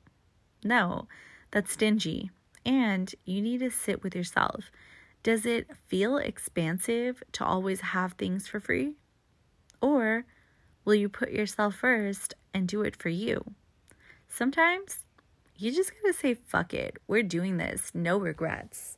No, 0.64 1.07
that's 1.51 1.73
stingy. 1.73 2.31
And 2.64 3.14
you 3.25 3.41
need 3.41 3.61
to 3.61 3.71
sit 3.71 4.03
with 4.03 4.17
yourself. 4.17 4.71
Does 5.23 5.47
it 5.47 5.69
feel 5.87 6.17
expansive 6.19 7.23
to 7.33 7.45
always 7.45 7.81
have 7.81 8.12
things 8.12 8.47
for 8.49 8.61
free? 8.61 8.95
Or 9.81 10.25
will 10.85 10.95
you 10.95 11.09
put 11.09 11.31
yourself 11.31 11.77
first 11.77 12.35
and 12.55 12.67
do 12.67 12.83
it 12.83 12.97
for 12.97 13.09
you? 13.09 13.45
Sometimes 14.29 15.05
you 15.57 15.73
just 15.73 15.93
gotta 15.95 16.12
say, 16.12 16.35
fuck 16.35 16.75
it, 16.75 16.99
we're 17.07 17.23
doing 17.23 17.57
this, 17.57 17.91
no 17.95 18.19
regrets. 18.19 18.96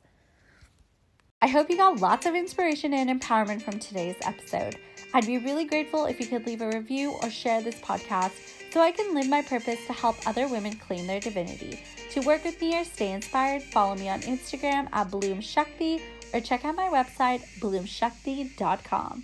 I 1.40 1.46
hope 1.46 1.70
you 1.70 1.76
got 1.76 2.00
lots 2.00 2.26
of 2.26 2.34
inspiration 2.34 2.92
and 2.92 3.08
empowerment 3.08 3.62
from 3.62 3.78
today's 3.78 4.16
episode. 4.22 4.76
I'd 5.14 5.24
be 5.24 5.38
really 5.38 5.64
grateful 5.64 6.06
if 6.06 6.18
you 6.18 6.26
could 6.26 6.44
leave 6.46 6.62
a 6.62 6.68
review 6.68 7.12
or 7.22 7.30
share 7.30 7.62
this 7.62 7.76
podcast 7.76 8.32
so 8.72 8.80
I 8.80 8.90
can 8.90 9.14
live 9.14 9.28
my 9.28 9.42
purpose 9.42 9.86
to 9.86 9.92
help 9.92 10.16
other 10.26 10.48
women 10.48 10.74
claim 10.74 11.06
their 11.06 11.20
divinity. 11.20 11.80
To 12.10 12.22
work 12.22 12.44
with 12.44 12.60
me 12.60 12.76
or 12.76 12.84
stay 12.84 13.12
inspired, 13.12 13.62
follow 13.62 13.94
me 13.94 14.08
on 14.08 14.20
Instagram 14.22 14.88
at 14.92 15.12
Bloom 15.12 15.40
Shakti 15.40 16.02
or 16.34 16.40
check 16.40 16.64
out 16.64 16.74
my 16.74 16.88
website, 16.88 17.42
bloomshakti.com. 17.60 19.22